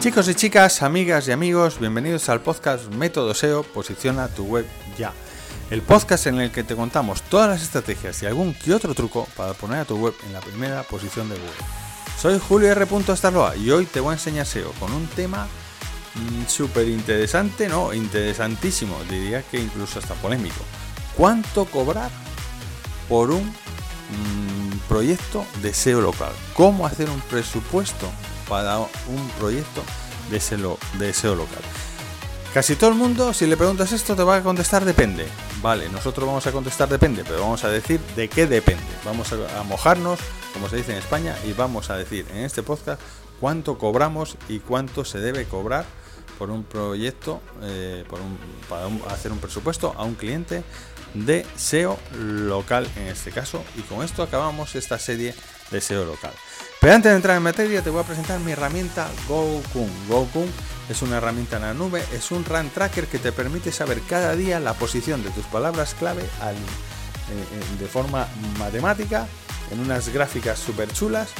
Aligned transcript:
Chicos 0.00 0.28
y 0.28 0.34
chicas, 0.36 0.84
amigas 0.84 1.26
y 1.26 1.32
amigos, 1.32 1.80
bienvenidos 1.80 2.28
al 2.28 2.40
podcast 2.40 2.86
Método 2.94 3.34
SEO 3.34 3.64
Posiciona 3.64 4.28
tu 4.28 4.44
web 4.44 4.64
ya. 4.96 5.12
El 5.70 5.82
podcast 5.82 6.28
en 6.28 6.38
el 6.40 6.52
que 6.52 6.62
te 6.62 6.76
contamos 6.76 7.22
todas 7.22 7.48
las 7.48 7.62
estrategias 7.62 8.22
y 8.22 8.26
algún 8.26 8.54
que 8.54 8.72
otro 8.72 8.94
truco 8.94 9.26
para 9.36 9.54
poner 9.54 9.80
a 9.80 9.84
tu 9.84 9.96
web 9.96 10.14
en 10.24 10.32
la 10.32 10.40
primera 10.40 10.84
posición 10.84 11.28
de 11.28 11.34
Google. 11.34 11.50
Soy 12.16 12.38
Julio 12.38 12.70
R. 12.70 12.86
Starloa 13.16 13.56
y 13.56 13.72
hoy 13.72 13.86
te 13.86 13.98
voy 13.98 14.10
a 14.10 14.12
enseñar 14.12 14.46
SEO 14.46 14.70
con 14.78 14.92
un 14.92 15.08
tema 15.08 15.48
mm, 16.14 16.46
súper 16.46 16.86
interesante, 16.86 17.68
no, 17.68 17.92
interesantísimo, 17.92 18.96
diría 19.10 19.42
que 19.42 19.60
incluso 19.60 19.98
hasta 19.98 20.14
polémico. 20.14 20.64
¿Cuánto 21.16 21.64
cobrar 21.64 22.12
por 23.08 23.32
un 23.32 23.42
mm, 23.42 24.78
proyecto 24.88 25.44
de 25.60 25.74
SEO 25.74 26.00
local? 26.00 26.32
¿Cómo 26.54 26.86
hacer 26.86 27.10
un 27.10 27.20
presupuesto 27.22 28.08
para 28.48 28.78
un 28.78 29.28
proyecto 29.38 29.82
de 30.30 30.40
SEO, 30.40 30.78
de 30.98 31.12
SEO 31.12 31.34
local. 31.34 31.62
Casi 32.54 32.76
todo 32.76 32.90
el 32.90 32.96
mundo, 32.96 33.34
si 33.34 33.46
le 33.46 33.56
preguntas 33.56 33.92
esto, 33.92 34.16
te 34.16 34.22
va 34.22 34.36
a 34.36 34.42
contestar 34.42 34.84
depende. 34.84 35.26
Vale, 35.60 35.88
nosotros 35.90 36.26
vamos 36.26 36.46
a 36.46 36.52
contestar 36.52 36.88
depende, 36.88 37.22
pero 37.24 37.40
vamos 37.40 37.62
a 37.64 37.68
decir 37.68 38.00
de 38.16 38.28
qué 38.28 38.46
depende. 38.46 38.82
Vamos 39.04 39.32
a, 39.32 39.62
mojarnos, 39.64 40.18
como 40.54 40.68
se 40.68 40.76
dice 40.76 40.92
en 40.92 40.98
España, 40.98 41.36
y 41.44 41.52
vamos 41.52 41.90
a 41.90 41.96
decir 41.96 42.26
en 42.32 42.38
este 42.38 42.62
podcast 42.62 43.00
cuánto 43.38 43.76
cobramos 43.76 44.36
y 44.48 44.60
cuánto 44.60 45.04
se 45.04 45.20
debe 45.20 45.44
cobrar 45.44 45.84
por 46.38 46.50
un 46.50 46.64
proyecto, 46.64 47.42
eh, 47.62 48.04
para 48.68 48.86
hacer 49.12 49.30
un 49.30 49.38
presupuesto 49.38 49.94
a 49.96 50.04
un 50.04 50.14
cliente 50.14 50.62
de 51.12 51.44
SEO 51.56 51.98
local 52.18 52.88
en 52.96 53.08
este 53.08 53.30
caso. 53.30 53.62
Y 53.76 53.82
con 53.82 54.02
esto 54.02 54.22
acabamos 54.22 54.74
esta 54.74 54.98
serie 54.98 55.34
de 55.70 55.80
SEO 55.80 56.04
local. 56.06 56.32
Pero 56.80 56.94
antes 56.94 57.10
de 57.10 57.16
entrar 57.16 57.36
en 57.36 57.42
materia, 57.42 57.82
te 57.82 57.90
voy 57.90 58.00
a 58.00 58.06
presentar 58.06 58.38
mi 58.40 58.52
herramienta 58.52 59.08
GoKun. 59.26 59.90
GoKun 60.08 60.48
es 60.88 61.02
una 61.02 61.16
herramienta 61.16 61.56
en 61.56 61.62
la 61.62 61.74
nube, 61.74 62.02
es 62.12 62.30
un 62.30 62.44
run 62.44 62.70
tracker 62.70 63.06
que 63.06 63.18
te 63.18 63.32
permite 63.32 63.72
saber 63.72 64.00
cada 64.08 64.36
día 64.36 64.60
la 64.60 64.74
posición 64.74 65.22
de 65.24 65.30
tus 65.30 65.44
palabras 65.46 65.94
clave 65.94 66.22
eh, 66.22 66.26
eh, 66.52 67.80
de 67.80 67.86
forma 67.86 68.28
matemática, 68.58 69.26
en 69.72 69.80
unas 69.80 70.08
gráficas 70.10 70.58
súper 70.60 70.90
chulas, 70.92 71.30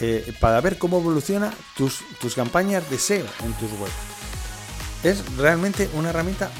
eh, 0.00 0.34
para 0.40 0.60
ver 0.62 0.78
cómo 0.78 0.98
evoluciona 0.98 1.52
tus, 1.76 2.00
tus 2.18 2.34
campañas 2.34 2.88
de 2.88 2.98
SEO 2.98 3.26
en 3.44 3.52
tus 3.52 3.70
webs. 3.72 3.92
Es 5.04 5.36
realmente 5.36 5.90
una 5.92 6.10
herramienta 6.10 6.50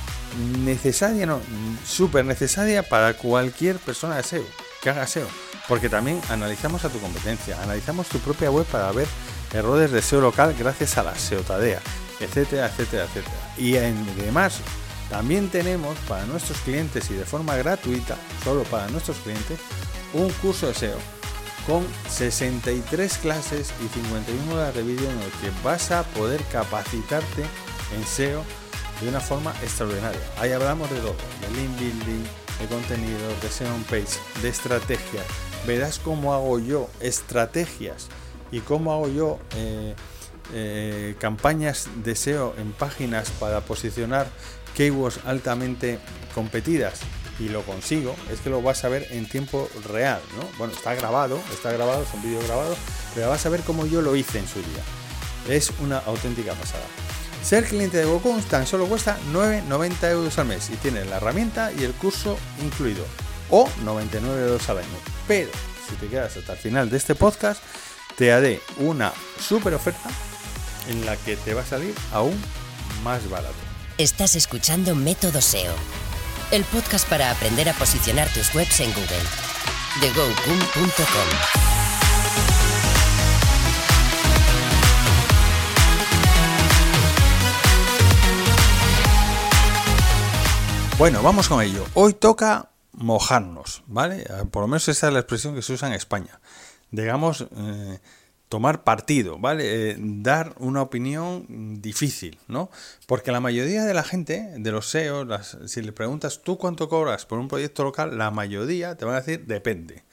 necesaria, 0.59 1.25
no, 1.25 1.41
súper 1.87 2.27
necesaria 2.27 2.83
para 2.83 3.15
cualquier 3.15 3.79
persona 3.79 4.17
de 4.17 4.23
SEO, 4.23 4.45
que 4.83 4.91
haga 4.91 5.07
SEO 5.07 5.29
porque 5.69 5.89
también 5.89 6.21
analizamos 6.29 6.85
a 6.85 6.89
tu 6.89 6.99
competencia, 7.01 7.61
analizamos 7.63 8.09
tu 8.09 8.19
propia 8.19 8.51
web 8.51 8.67
para 8.67 8.91
ver 8.93 9.07
errores 9.53 9.91
de 9.91 10.03
SEO 10.03 10.21
local 10.21 10.55
gracias 10.59 10.99
a 10.99 11.03
la 11.03 11.15
SEO 11.15 11.43
Tadea, 11.43 11.81
etcétera, 12.21 12.67
etcétera, 12.67 13.05
etcétera. 13.05 13.37
Y 13.57 13.77
además, 13.77 14.61
también 15.11 15.49
tenemos 15.51 15.97
para 16.09 16.25
nuestros 16.27 16.59
clientes 16.59 17.11
y 17.11 17.15
de 17.15 17.25
forma 17.25 17.57
gratuita, 17.57 18.17
solo 18.43 18.63
para 18.65 18.89
nuestros 18.89 19.19
clientes, 19.19 19.59
un 20.15 20.31
curso 20.31 20.69
de 20.69 20.75
SEO 20.75 20.99
con 21.67 21.87
63 22.09 23.19
clases 23.19 23.73
y 23.85 23.89
51 23.89 24.55
horas 24.55 24.75
de 24.75 24.83
vídeo 24.83 25.09
en 25.09 25.19
el 25.19 25.31
que 25.33 25.51
vas 25.63 25.91
a 25.93 26.03
poder 26.03 26.43
capacitarte 26.51 27.43
en 27.97 28.07
SEO 28.07 28.43
de 29.01 29.09
una 29.09 29.21
forma 29.21 29.53
extraordinaria. 29.63 30.21
Ahí 30.39 30.53
hablamos 30.53 30.91
de 30.91 30.97
todo, 30.97 31.15
de 31.41 31.61
link 31.61 31.79
building, 31.79 32.25
de 32.59 32.67
contenido, 32.69 33.29
de 33.41 33.49
SEO 33.49 33.75
on 33.75 33.85
page, 33.85 34.19
de 34.43 34.49
estrategia, 34.49 35.23
verás 35.67 35.99
cómo 35.99 36.35
hago 36.35 36.59
yo 36.59 36.89
estrategias 37.01 38.09
y 38.51 38.61
cómo 38.61 38.93
hago 38.93 39.09
yo 39.09 39.39
eh, 39.57 39.95
eh, 40.53 41.15
campañas 41.19 41.89
de 42.05 42.15
SEO 42.15 42.55
en 42.59 42.73
páginas 42.73 43.31
para 43.31 43.61
posicionar 43.61 44.27
keywords 44.75 45.21
altamente 45.25 45.99
competidas 46.35 47.01
y 47.39 47.49
lo 47.49 47.63
consigo, 47.63 48.15
es 48.31 48.41
que 48.41 48.51
lo 48.51 48.63
vas 48.63 48.85
a 48.85 48.89
ver 48.89 49.07
en 49.11 49.27
tiempo 49.27 49.69
real, 49.89 50.21
¿no? 50.37 50.47
Bueno, 50.59 50.73
está 50.75 50.95
grabado, 50.95 51.41
está 51.53 51.73
grabado, 51.73 52.03
es 52.03 52.15
un 52.15 52.23
vídeo 52.23 52.41
grabado, 52.47 52.77
pero 53.15 53.31
vas 53.31 53.45
a 53.47 53.49
ver 53.49 53.61
cómo 53.61 53.87
yo 53.87 54.03
lo 54.03 54.15
hice 54.15 54.39
en 54.39 54.47
su 54.47 54.59
día. 54.59 54.83
Es 55.49 55.73
una 55.81 55.99
auténtica 55.99 56.53
pasada. 56.53 56.85
Ser 57.43 57.65
cliente 57.65 57.97
de 57.97 58.05
Goku 58.05 58.39
tan 58.49 58.67
solo 58.67 58.87
cuesta 58.87 59.19
9,90 59.33 60.11
euros 60.11 60.39
al 60.39 60.47
mes 60.47 60.71
y 60.71 60.77
tiene 60.77 61.05
la 61.05 61.17
herramienta 61.17 61.73
y 61.73 61.83
el 61.83 61.93
curso 61.93 62.39
incluido 62.63 63.05
o 63.53 63.69
99 63.85 64.43
euros 64.43 64.69
al 64.69 64.79
año. 64.79 64.89
Pero 65.29 65.51
si 65.89 65.95
te 65.97 66.09
quedas 66.09 66.37
hasta 66.37 66.55
el 66.55 66.59
final 66.59 66.91
de 66.91 66.97
este 66.97 67.15
podcast, 67.15 67.63
te 68.17 68.33
haré 68.33 68.61
una 68.79 69.13
super 69.39 69.75
oferta 69.75 70.11
en 70.89 71.07
la 71.07 71.17
que 71.17 71.37
te 71.37 71.55
va 71.55 71.63
a 71.63 71.67
salir 71.67 71.95
aún 72.13 72.35
más 73.05 73.29
barato. 73.31 73.55
Estás 73.99 74.35
escuchando 74.35 74.95
Método 74.95 75.41
SEO, 75.41 75.75
el 76.51 76.65
podcast 76.65 77.09
para 77.09 77.31
aprender 77.31 77.69
a 77.69 77.75
posicionar 77.75 78.29
tus 78.33 78.53
webs 78.55 78.81
en 78.81 78.91
Google. 78.95 79.07
De 80.01 80.11
Bueno, 90.99 91.23
vamos 91.23 91.49
con 91.49 91.61
ello. 91.61 91.85
Hoy 91.95 92.15
toca 92.15 92.72
mojarnos, 92.93 93.83
¿vale? 93.87 94.23
Eh, 94.23 94.45
por 94.51 94.63
lo 94.63 94.69
menos 94.69 94.89
esa 94.89 95.09
es 95.09 95.13
la 95.13 95.21
expresión 95.21 95.55
que 95.55 95.63
se 95.63 95.73
usa 95.73 95.89
en 95.89 95.95
España. 95.95 96.41
Digamos, 96.91 97.47
eh, 97.57 97.99
tomar 98.49 98.85
partido, 98.85 99.39
¿vale? 99.39 99.91
Eh, 99.91 99.97
dar 99.99 100.55
una 100.59 100.83
opinión 100.83 101.81
difícil, 101.81 102.39
¿no? 102.49 102.71
Porque 103.07 103.33
la 103.33 103.41
mayoría 103.41 103.85
de 103.85 103.95
la 103.95 104.05
gente, 104.05 104.53
de 104.57 104.71
los 104.73 104.89
SEO, 104.91 105.27
si 105.67 105.81
le 105.81 105.93
preguntas 105.93 106.43
tú 106.43 106.59
cuánto 106.59 106.89
cobras 106.89 107.25
por 107.25 107.39
un 107.39 107.49
proyecto 107.49 107.83
local, 107.83 108.19
la 108.19 108.31
mayoría 108.31 108.97
te 108.97 109.05
van 109.05 109.15
a 109.15 109.21
decir 109.21 109.47
depende. 109.47 110.05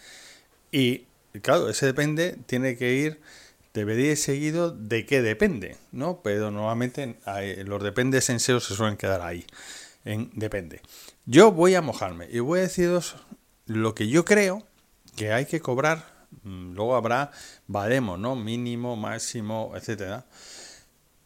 Y 0.71 1.05
claro, 1.41 1.69
ese 1.69 1.85
depende 1.85 2.37
tiene 2.45 2.77
que 2.77 2.93
ir, 2.93 3.19
debería 3.73 4.11
ir 4.11 4.17
seguido 4.17 4.71
de 4.71 5.05
qué 5.05 5.21
depende, 5.21 5.75
¿no? 5.91 6.21
Pero 6.23 6.49
normalmente 6.49 7.17
los 7.65 7.83
dependes 7.83 8.29
en 8.29 8.39
SEO 8.39 8.61
se 8.61 8.73
suelen 8.73 8.95
quedar 8.95 9.21
ahí, 9.21 9.45
en 10.05 10.31
depende. 10.33 10.81
Yo 11.31 11.51
voy 11.51 11.75
a 11.75 11.83
mojarme 11.83 12.27
y 12.31 12.39
voy 12.39 12.57
a 12.57 12.63
deciros 12.63 13.15
lo 13.67 13.93
que 13.93 14.07
yo 14.07 14.25
creo 14.25 14.63
que 15.15 15.31
hay 15.31 15.45
que 15.45 15.59
cobrar. 15.59 16.25
Mm, 16.41 16.73
luego 16.73 16.95
habrá 16.95 17.29
baremos, 17.67 18.17
¿no? 18.17 18.35
Mínimo, 18.35 18.95
máximo, 18.95 19.73
etcétera. 19.75 20.25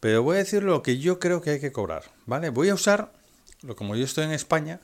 Pero 0.02 0.22
voy 0.22 0.36
a 0.36 0.40
decir 0.40 0.62
lo 0.62 0.84
que 0.84 0.97
yo 0.97 1.19
creo 1.19 1.40
que 1.40 1.52
hay 1.52 1.62
que 1.62 1.72
cobrar, 1.72 2.03
¿vale? 2.25 2.50
Voy 2.50 2.68
a 2.68 2.74
usar, 2.74 3.13
como 3.78 3.96
yo 3.96 4.03
estoy 4.03 4.25
en 4.25 4.34
España, 4.34 4.81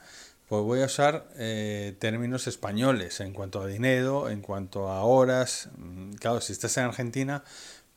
pues 0.48 0.64
voy 0.64 0.82
a 0.84 0.86
usar 0.86 1.28
eh, 1.36 1.98
términos 2.00 2.48
españoles 2.48 3.20
en 3.20 3.34
cuanto 3.34 3.62
a 3.62 3.68
dinero, 3.68 4.30
en 4.30 4.40
cuanto 4.40 4.88
a 4.88 5.04
horas. 5.04 5.68
Mm, 5.76 6.14
claro, 6.14 6.40
si 6.40 6.54
estás 6.54 6.78
en 6.78 6.86
Argentina, 6.86 7.44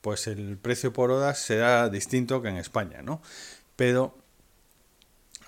pues 0.00 0.26
el 0.26 0.58
precio 0.58 0.92
por 0.92 1.12
horas 1.12 1.38
será 1.38 1.88
distinto 1.88 2.42
que 2.42 2.48
en 2.48 2.56
España, 2.56 3.00
¿no? 3.00 3.22
Pero 3.76 4.18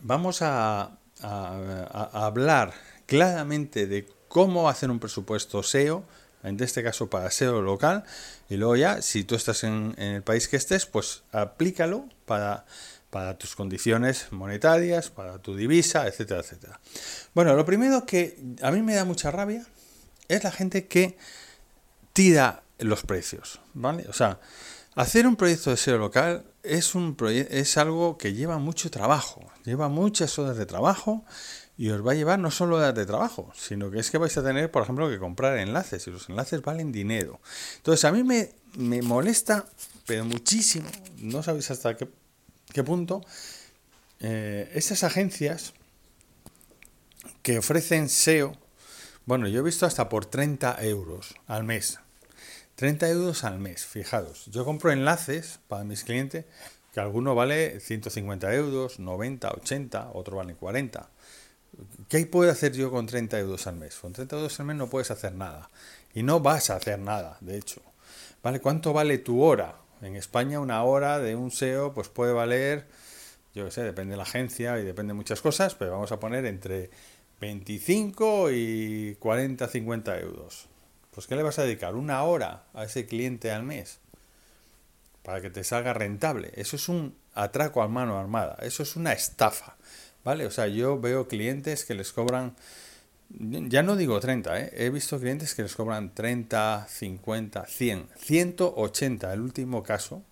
vamos 0.02 0.40
a, 0.40 1.00
a, 1.22 2.10
hablar 2.12 2.72
claramente 3.06 3.86
de 3.86 4.08
cómo 4.28 4.68
hacer 4.68 4.90
un 4.90 4.98
presupuesto 4.98 5.62
SEO, 5.62 6.04
en 6.42 6.60
este 6.60 6.82
caso 6.82 7.08
para 7.08 7.30
SEO 7.30 7.62
local, 7.62 8.04
y 8.48 8.56
luego 8.56 8.76
ya, 8.76 9.02
si 9.02 9.24
tú 9.24 9.34
estás 9.34 9.64
en, 9.64 9.94
el 9.98 10.22
país 10.22 10.48
que 10.48 10.56
estés, 10.56 10.86
pues 10.86 11.22
aplícalo 11.32 12.08
para, 12.26 12.66
para 13.10 13.38
tus 13.38 13.54
condiciones 13.56 14.26
monetarias, 14.30 15.10
para 15.10 15.38
tu 15.38 15.56
divisa, 15.56 16.06
etcétera, 16.06 16.40
etcétera. 16.40 16.80
Bueno, 17.34 17.54
lo 17.54 17.64
primero 17.64 18.04
que 18.04 18.38
a 18.62 18.70
mí 18.70 18.82
me 18.82 18.94
da 18.94 19.04
mucha 19.04 19.30
rabia 19.30 19.64
es 20.28 20.44
la 20.44 20.50
gente 20.50 20.86
que 20.86 21.16
tira 22.12 22.62
los 22.78 23.02
precios, 23.02 23.60
¿vale? 23.72 24.06
O 24.08 24.12
sea, 24.12 24.40
hacer 24.94 25.26
un 25.26 25.36
proyecto 25.36 25.70
de 25.70 25.76
SEO 25.76 25.98
local 25.98 26.44
es, 26.62 26.94
un 26.94 27.16
es 27.50 27.76
algo 27.76 28.16
que 28.16 28.32
lleva 28.32 28.58
mucho 28.58 28.90
trabajo, 28.90 29.50
lleva 29.64 29.88
muchas 29.88 30.38
horas 30.38 30.56
de 30.56 30.66
trabajo 30.66 31.24
y 31.76 31.90
os 31.90 32.06
va 32.06 32.12
a 32.12 32.14
llevar 32.14 32.38
no 32.38 32.50
solo 32.50 32.76
horas 32.76 32.94
de 32.94 33.04
trabajo, 33.04 33.52
sino 33.56 33.90
que 33.90 33.98
es 33.98 34.10
que 34.10 34.18
vais 34.18 34.36
a 34.36 34.42
tener, 34.42 34.70
por 34.70 34.82
ejemplo, 34.82 35.08
que 35.08 35.18
comprar 35.18 35.58
enlaces 35.58 36.06
y 36.06 36.10
los 36.10 36.28
enlaces 36.28 36.62
valen 36.62 36.92
dinero. 36.92 37.40
Entonces 37.76 38.04
a 38.04 38.12
mí 38.12 38.22
me, 38.22 39.02
molesta, 39.02 39.66
pero 40.06 40.24
muchísimo, 40.24 40.88
no 41.18 41.42
sabéis 41.42 41.70
hasta 41.70 41.96
qué, 41.96 42.84
punto, 42.84 43.22
eh, 44.20 44.70
esas 44.74 45.02
agencias 45.02 45.74
que 47.42 47.58
ofrecen 47.58 48.08
SEO, 48.08 48.56
bueno, 49.26 49.48
yo 49.48 49.60
he 49.60 49.62
visto 49.62 49.86
hasta 49.86 50.08
por 50.08 50.26
30 50.26 50.82
euros 50.84 51.34
al 51.46 51.64
mes. 51.64 51.98
30 52.76 53.08
euros 53.08 53.44
al 53.44 53.58
mes, 53.58 53.84
fijaros. 53.84 54.46
Yo 54.46 54.64
compro 54.64 54.90
enlaces 54.90 55.60
para 55.68 55.84
mis 55.84 56.04
clientes 56.04 56.44
que 56.92 57.00
alguno 57.00 57.34
vale 57.34 57.80
150 57.80 58.54
euros, 58.54 58.98
90, 58.98 59.50
80, 59.50 60.10
otro 60.12 60.36
vale 60.36 60.54
40. 60.54 61.08
¿Qué 62.08 62.26
puedo 62.26 62.50
hacer 62.50 62.72
yo 62.72 62.90
con 62.90 63.06
30 63.06 63.38
euros 63.38 63.66
al 63.66 63.76
mes? 63.76 63.96
Con 63.96 64.12
30 64.12 64.36
euros 64.36 64.60
al 64.60 64.66
mes 64.66 64.76
no 64.76 64.88
puedes 64.88 65.10
hacer 65.10 65.34
nada. 65.34 65.70
Y 66.14 66.22
no 66.22 66.40
vas 66.40 66.70
a 66.70 66.76
hacer 66.76 66.98
nada, 66.98 67.36
de 67.40 67.58
hecho. 67.58 67.80
¿Vale? 68.42 68.60
¿Cuánto 68.60 68.92
vale 68.92 69.18
tu 69.18 69.42
hora? 69.42 69.76
En 70.02 70.16
España 70.16 70.60
una 70.60 70.82
hora 70.84 71.18
de 71.18 71.34
un 71.34 71.50
SEO 71.50 71.94
pues 71.94 72.08
puede 72.08 72.32
valer, 72.32 72.86
yo 73.54 73.64
qué 73.64 73.70
sé, 73.70 73.82
depende 73.82 74.12
de 74.12 74.16
la 74.18 74.24
agencia 74.24 74.78
y 74.78 74.84
depende 74.84 75.12
de 75.12 75.14
muchas 75.14 75.40
cosas, 75.40 75.74
pero 75.74 75.92
vamos 75.92 76.12
a 76.12 76.20
poner 76.20 76.44
entre 76.44 76.90
25 77.40 78.50
y 78.52 79.16
40, 79.18 79.66
50 79.66 80.20
euros. 80.20 80.68
Pues 81.14 81.26
¿qué 81.26 81.36
le 81.36 81.42
vas 81.42 81.58
a 81.58 81.62
dedicar? 81.62 81.94
Una 81.94 82.22
hora 82.24 82.64
a 82.74 82.84
ese 82.84 83.06
cliente 83.06 83.52
al 83.52 83.62
mes 83.62 84.00
para 85.22 85.40
que 85.40 85.50
te 85.50 85.64
salga 85.64 85.94
rentable. 85.94 86.52
Eso 86.54 86.76
es 86.76 86.88
un 86.88 87.16
atraco 87.34 87.82
a 87.82 87.88
mano 87.88 88.18
armada, 88.18 88.56
eso 88.60 88.82
es 88.82 88.96
una 88.96 89.12
estafa. 89.12 89.76
¿Vale? 90.24 90.46
O 90.46 90.50
sea, 90.50 90.68
yo 90.68 90.98
veo 90.98 91.28
clientes 91.28 91.84
que 91.84 91.94
les 91.94 92.12
cobran, 92.12 92.56
ya 93.28 93.82
no 93.82 93.94
digo 93.94 94.18
30, 94.18 94.58
¿eh? 94.58 94.72
he 94.74 94.88
visto 94.88 95.20
clientes 95.20 95.54
que 95.54 95.62
les 95.62 95.74
cobran 95.74 96.14
30, 96.14 96.86
50, 96.88 97.66
100, 97.66 98.08
180, 98.16 99.32
el 99.32 99.40
último 99.40 99.82
caso 99.82 100.22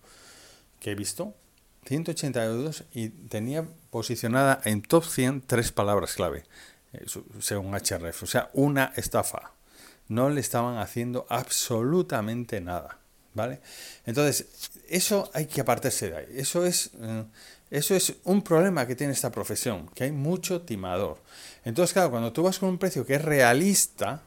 que 0.79 0.91
he 0.91 0.95
visto, 0.95 1.35
180 1.85 2.43
euros 2.45 2.85
y 2.91 3.09
tenía 3.09 3.67
posicionada 3.91 4.61
en 4.65 4.81
top 4.81 5.05
100 5.05 5.41
tres 5.41 5.71
palabras 5.71 6.15
clave, 6.15 6.43
eh, 6.93 7.05
según 7.39 7.75
HRF, 7.75 8.23
o 8.23 8.27
sea, 8.27 8.49
una 8.53 8.93
estafa. 8.95 9.51
No 10.07 10.29
le 10.29 10.41
estaban 10.41 10.77
haciendo 10.77 11.25
absolutamente 11.29 12.61
nada, 12.61 12.99
¿vale? 13.33 13.59
Entonces, 14.05 14.47
eso 14.89 15.29
hay 15.33 15.45
que 15.47 15.61
apartarse 15.61 16.09
de 16.09 16.17
ahí. 16.17 16.27
Eso 16.35 16.65
es... 16.65 16.91
Eh, 17.01 17.23
eso 17.71 17.95
es 17.95 18.13
un 18.25 18.43
problema 18.43 18.85
que 18.85 18.95
tiene 18.95 19.13
esta 19.13 19.31
profesión, 19.31 19.89
que 19.95 20.03
hay 20.03 20.11
mucho 20.11 20.61
timador. 20.61 21.17
Entonces, 21.65 21.91
claro, 21.91 22.11
cuando 22.11 22.31
tú 22.31 22.43
vas 22.43 22.59
con 22.59 22.69
un 22.69 22.77
precio 22.77 23.03
que 23.03 23.15
es 23.15 23.21
realista, 23.23 24.21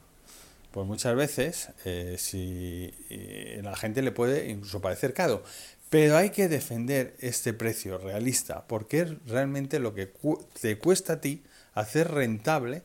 pues 0.71 0.85
muchas 0.85 1.15
veces 1.15 1.69
eh, 1.85 2.17
si 2.19 2.93
eh, 3.09 3.61
la 3.63 3.77
gente 3.77 4.01
le 4.01 4.11
puede 4.11 4.49
incluso 4.49 4.81
parecer 4.81 5.13
caro. 5.13 5.43
Pero 5.89 6.17
hay 6.17 6.31
que 6.31 6.49
defender 6.49 7.15
este 7.19 7.53
precio 7.53 7.97
realista, 7.97 8.67
porque 8.67 8.99
es 8.99 9.09
realmente 9.25 9.79
lo 9.79 9.93
que 9.93 10.11
te 10.59 10.77
cuesta 10.77 11.13
a 11.13 11.21
ti 11.21 11.41
hacer 11.73 12.11
rentable 12.11 12.83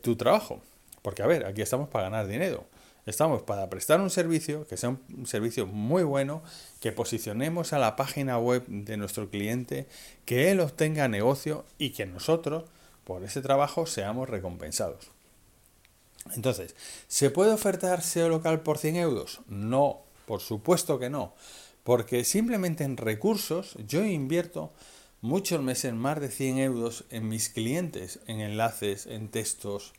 tu 0.00 0.16
trabajo. 0.16 0.62
Porque, 1.02 1.22
a 1.22 1.26
ver, 1.26 1.46
aquí 1.46 1.62
estamos 1.62 1.88
para 1.88 2.04
ganar 2.04 2.26
dinero. 2.26 2.66
Estamos 3.06 3.42
para 3.42 3.70
prestar 3.70 4.00
un 4.00 4.10
servicio, 4.10 4.66
que 4.66 4.76
sea 4.76 4.90
un 4.90 5.26
servicio 5.26 5.66
muy 5.66 6.02
bueno, 6.02 6.42
que 6.80 6.92
posicionemos 6.92 7.72
a 7.72 7.78
la 7.78 7.96
página 7.96 8.38
web 8.38 8.64
de 8.66 8.96
nuestro 8.96 9.30
cliente, 9.30 9.88
que 10.26 10.50
él 10.50 10.60
obtenga 10.60 11.08
negocio 11.08 11.64
y 11.78 11.90
que 11.90 12.06
nosotros, 12.06 12.64
por 13.04 13.24
ese 13.24 13.40
trabajo, 13.40 13.86
seamos 13.86 14.28
recompensados. 14.28 15.10
Entonces, 16.34 16.76
¿se 17.08 17.30
puede 17.30 17.52
ofertar 17.52 18.02
SEO 18.02 18.28
local 18.28 18.60
por 18.60 18.78
100 18.78 18.96
euros? 18.96 19.40
No, 19.48 20.02
por 20.26 20.40
supuesto 20.40 20.98
que 20.98 21.08
no, 21.08 21.34
porque 21.82 22.24
simplemente 22.24 22.84
en 22.84 22.98
recursos 22.98 23.76
yo 23.86 24.04
invierto 24.04 24.72
muchos 25.22 25.62
meses 25.62 25.94
más 25.94 26.20
de 26.20 26.30
100 26.30 26.58
euros 26.58 27.04
en 27.10 27.28
mis 27.28 27.48
clientes, 27.48 28.20
en 28.26 28.40
enlaces, 28.40 29.06
en 29.06 29.28
textos, 29.28 29.92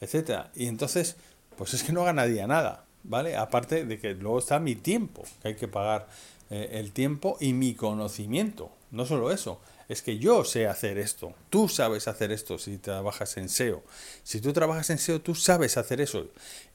etc. 0.00 0.46
Y 0.54 0.66
entonces 0.66 1.16
pues 1.56 1.74
es 1.74 1.82
que 1.82 1.92
no 1.92 2.04
ganaría 2.04 2.46
nada, 2.46 2.84
¿vale? 3.02 3.36
Aparte 3.36 3.84
de 3.84 3.98
que 3.98 4.14
luego 4.14 4.38
está 4.38 4.58
mi 4.60 4.76
tiempo, 4.76 5.24
que 5.42 5.48
hay 5.48 5.54
que 5.54 5.68
pagar 5.68 6.06
eh, 6.50 6.70
el 6.72 6.92
tiempo 6.92 7.36
y 7.40 7.52
mi 7.52 7.74
conocimiento. 7.74 8.70
No 8.90 9.06
solo 9.06 9.32
eso, 9.32 9.60
es 9.88 10.02
que 10.02 10.18
yo 10.18 10.44
sé 10.44 10.66
hacer 10.66 10.98
esto. 10.98 11.32
Tú 11.50 11.68
sabes 11.68 12.08
hacer 12.08 12.30
esto 12.30 12.58
si 12.58 12.78
trabajas 12.78 13.36
en 13.36 13.48
SEO. 13.48 13.82
Si 14.22 14.40
tú 14.40 14.52
trabajas 14.52 14.90
en 14.90 14.98
SEO, 14.98 15.20
tú 15.20 15.34
sabes 15.34 15.76
hacer 15.76 16.00
eso. 16.00 16.26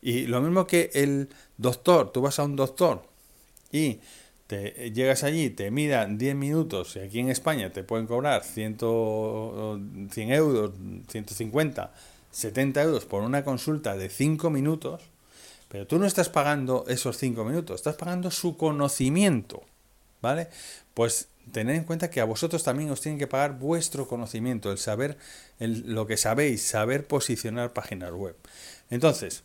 Y 0.01 0.27
lo 0.27 0.41
mismo 0.41 0.65
que 0.65 0.89
el 0.93 1.29
doctor, 1.57 2.11
tú 2.11 2.21
vas 2.21 2.39
a 2.39 2.43
un 2.43 2.55
doctor 2.55 3.03
y 3.71 3.99
te 4.47 4.91
llegas 4.91 5.23
allí, 5.23 5.49
te 5.49 5.71
miran 5.71 6.17
10 6.17 6.35
minutos 6.35 6.97
y 6.97 6.99
aquí 6.99 7.19
en 7.19 7.29
España 7.29 7.71
te 7.71 7.83
pueden 7.83 8.05
cobrar 8.05 8.43
100, 8.43 8.77
100 10.11 10.31
euros, 10.31 10.71
150 11.07 11.93
70 12.31 12.81
euros 12.81 13.05
por 13.05 13.23
una 13.23 13.43
consulta 13.43 13.95
de 13.95 14.09
5 14.09 14.49
minutos, 14.49 15.01
pero 15.69 15.87
tú 15.87 15.99
no 15.99 16.05
estás 16.05 16.29
pagando 16.29 16.85
esos 16.87 17.17
5 17.17 17.43
minutos, 17.45 17.75
estás 17.77 17.95
pagando 17.95 18.31
su 18.31 18.57
conocimiento, 18.57 19.63
¿vale? 20.21 20.49
Pues 20.93 21.27
tened 21.51 21.75
en 21.75 21.83
cuenta 21.83 22.09
que 22.09 22.21
a 22.21 22.25
vosotros 22.25 22.63
también 22.63 22.89
os 22.91 23.01
tienen 23.01 23.19
que 23.19 23.27
pagar 23.27 23.57
vuestro 23.57 24.07
conocimiento, 24.07 24.71
el 24.71 24.77
saber 24.77 25.17
lo 25.59 26.07
que 26.07 26.17
sabéis, 26.17 26.61
saber 26.61 27.07
posicionar 27.07 27.73
páginas 27.73 28.11
web. 28.11 28.35
Entonces, 28.89 29.43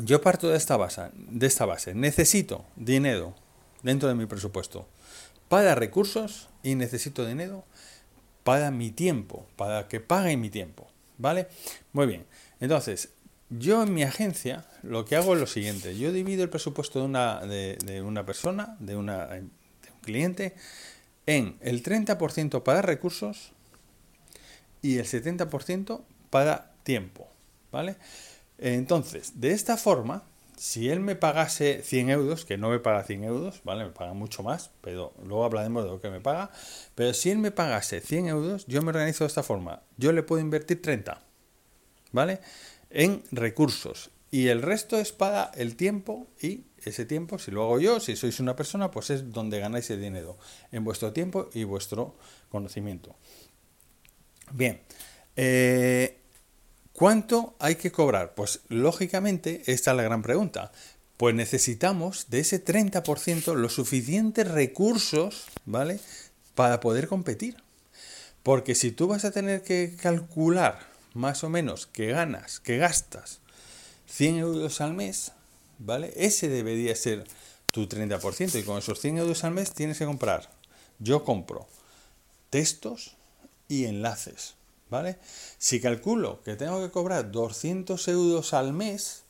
yo 0.00 0.20
parto 0.20 0.48
de 0.48 0.56
esta 0.56 0.76
base, 0.76 1.10
de 1.14 1.46
esta 1.46 1.64
base. 1.64 1.94
Necesito 1.94 2.64
dinero 2.76 3.34
dentro 3.82 4.08
de 4.08 4.14
mi 4.14 4.26
presupuesto 4.26 4.86
para 5.48 5.74
recursos 5.74 6.48
y 6.62 6.74
necesito 6.74 7.26
dinero 7.26 7.64
para 8.44 8.70
mi 8.70 8.90
tiempo, 8.90 9.46
para 9.56 9.88
que 9.88 10.00
pague 10.00 10.36
mi 10.36 10.50
tiempo. 10.50 10.86
¿Vale? 11.18 11.48
Muy 11.92 12.06
bien. 12.06 12.24
Entonces, 12.60 13.10
yo 13.50 13.82
en 13.82 13.94
mi 13.94 14.02
agencia 14.02 14.64
lo 14.82 15.04
que 15.04 15.16
hago 15.16 15.34
es 15.34 15.40
lo 15.40 15.46
siguiente. 15.46 15.96
Yo 15.96 16.12
divido 16.12 16.42
el 16.42 16.50
presupuesto 16.50 17.00
de 17.00 17.04
una, 17.04 17.40
de, 17.40 18.02
una 18.02 18.24
persona, 18.24 18.76
de, 18.78 18.96
una, 18.96 19.26
de 19.26 19.40
un 19.40 20.00
cliente, 20.02 20.54
en 21.26 21.56
el 21.60 21.82
30% 21.82 22.62
para 22.62 22.82
recursos 22.82 23.52
y 24.80 24.98
el 24.98 25.04
70% 25.04 26.02
para 26.30 26.72
tiempo. 26.82 27.28
¿Vale? 27.70 27.96
Entonces, 28.58 29.40
de 29.40 29.52
esta 29.52 29.76
forma, 29.76 30.24
si 30.58 30.90
él 30.90 30.98
me 30.98 31.14
pagase 31.14 31.82
100 31.84 32.10
euros, 32.10 32.44
que 32.44 32.58
no 32.58 32.68
me 32.68 32.80
paga 32.80 33.04
100 33.04 33.24
euros, 33.24 33.60
¿vale? 33.62 33.84
Me 33.84 33.90
paga 33.90 34.12
mucho 34.12 34.42
más, 34.42 34.72
pero 34.80 35.14
luego 35.22 35.44
hablaremos 35.44 35.84
de 35.84 35.90
lo 35.90 36.00
que 36.00 36.10
me 36.10 36.20
paga. 36.20 36.50
Pero 36.96 37.14
si 37.14 37.30
él 37.30 37.38
me 37.38 37.52
pagase 37.52 38.00
100 38.00 38.26
euros, 38.26 38.66
yo 38.66 38.82
me 38.82 38.88
organizo 38.88 39.22
de 39.22 39.28
esta 39.28 39.44
forma. 39.44 39.82
Yo 39.96 40.12
le 40.12 40.24
puedo 40.24 40.42
invertir 40.42 40.82
30, 40.82 41.22
¿vale? 42.10 42.40
En 42.90 43.22
recursos. 43.30 44.10
Y 44.32 44.48
el 44.48 44.60
resto 44.62 44.98
es 44.98 45.12
para 45.12 45.52
el 45.54 45.76
tiempo 45.76 46.26
y 46.42 46.64
ese 46.84 47.06
tiempo, 47.06 47.38
si 47.38 47.52
lo 47.52 47.62
hago 47.62 47.78
yo, 47.78 48.00
si 48.00 48.16
sois 48.16 48.40
una 48.40 48.56
persona, 48.56 48.90
pues 48.90 49.10
es 49.10 49.30
donde 49.32 49.60
ganáis 49.60 49.88
el 49.90 50.00
dinero, 50.00 50.38
en 50.72 50.82
vuestro 50.82 51.12
tiempo 51.12 51.48
y 51.54 51.64
vuestro 51.64 52.16
conocimiento. 52.50 53.14
Bien, 54.50 54.80
eh, 55.36 56.18
¿Cuánto 56.98 57.54
hay 57.60 57.76
que 57.76 57.92
cobrar? 57.92 58.34
Pues 58.34 58.58
lógicamente 58.66 59.62
esta 59.66 59.92
es 59.92 59.96
la 59.96 60.02
gran 60.02 60.20
pregunta. 60.20 60.72
Pues 61.16 61.32
necesitamos 61.32 62.28
de 62.28 62.40
ese 62.40 62.64
30% 62.64 63.54
los 63.54 63.74
suficientes 63.74 64.50
recursos, 64.50 65.44
¿vale? 65.64 66.00
Para 66.56 66.80
poder 66.80 67.06
competir. 67.06 67.62
Porque 68.42 68.74
si 68.74 68.90
tú 68.90 69.06
vas 69.06 69.24
a 69.24 69.30
tener 69.30 69.62
que 69.62 69.94
calcular 69.94 70.88
más 71.14 71.44
o 71.44 71.48
menos 71.48 71.86
que 71.86 72.08
ganas, 72.08 72.58
que 72.58 72.78
gastas 72.78 73.42
100 74.08 74.38
euros 74.38 74.80
al 74.80 74.94
mes, 74.94 75.30
¿vale? 75.78 76.12
Ese 76.16 76.48
debería 76.48 76.96
ser 76.96 77.28
tu 77.70 77.86
30%. 77.86 78.58
Y 78.58 78.64
con 78.64 78.76
esos 78.76 78.98
100 78.98 79.18
euros 79.18 79.44
al 79.44 79.52
mes 79.52 79.72
tienes 79.72 79.98
que 79.98 80.04
comprar. 80.04 80.50
Yo 80.98 81.22
compro 81.22 81.68
textos 82.50 83.14
y 83.68 83.84
enlaces. 83.84 84.57
¿Vale? 84.90 85.18
Si 85.58 85.80
calculo 85.80 86.42
que 86.42 86.56
tengo 86.56 86.82
que 86.82 86.90
cobrar 86.90 87.30
200 87.30 88.08
euros 88.08 88.54
al 88.54 88.72
mes, 88.72 89.24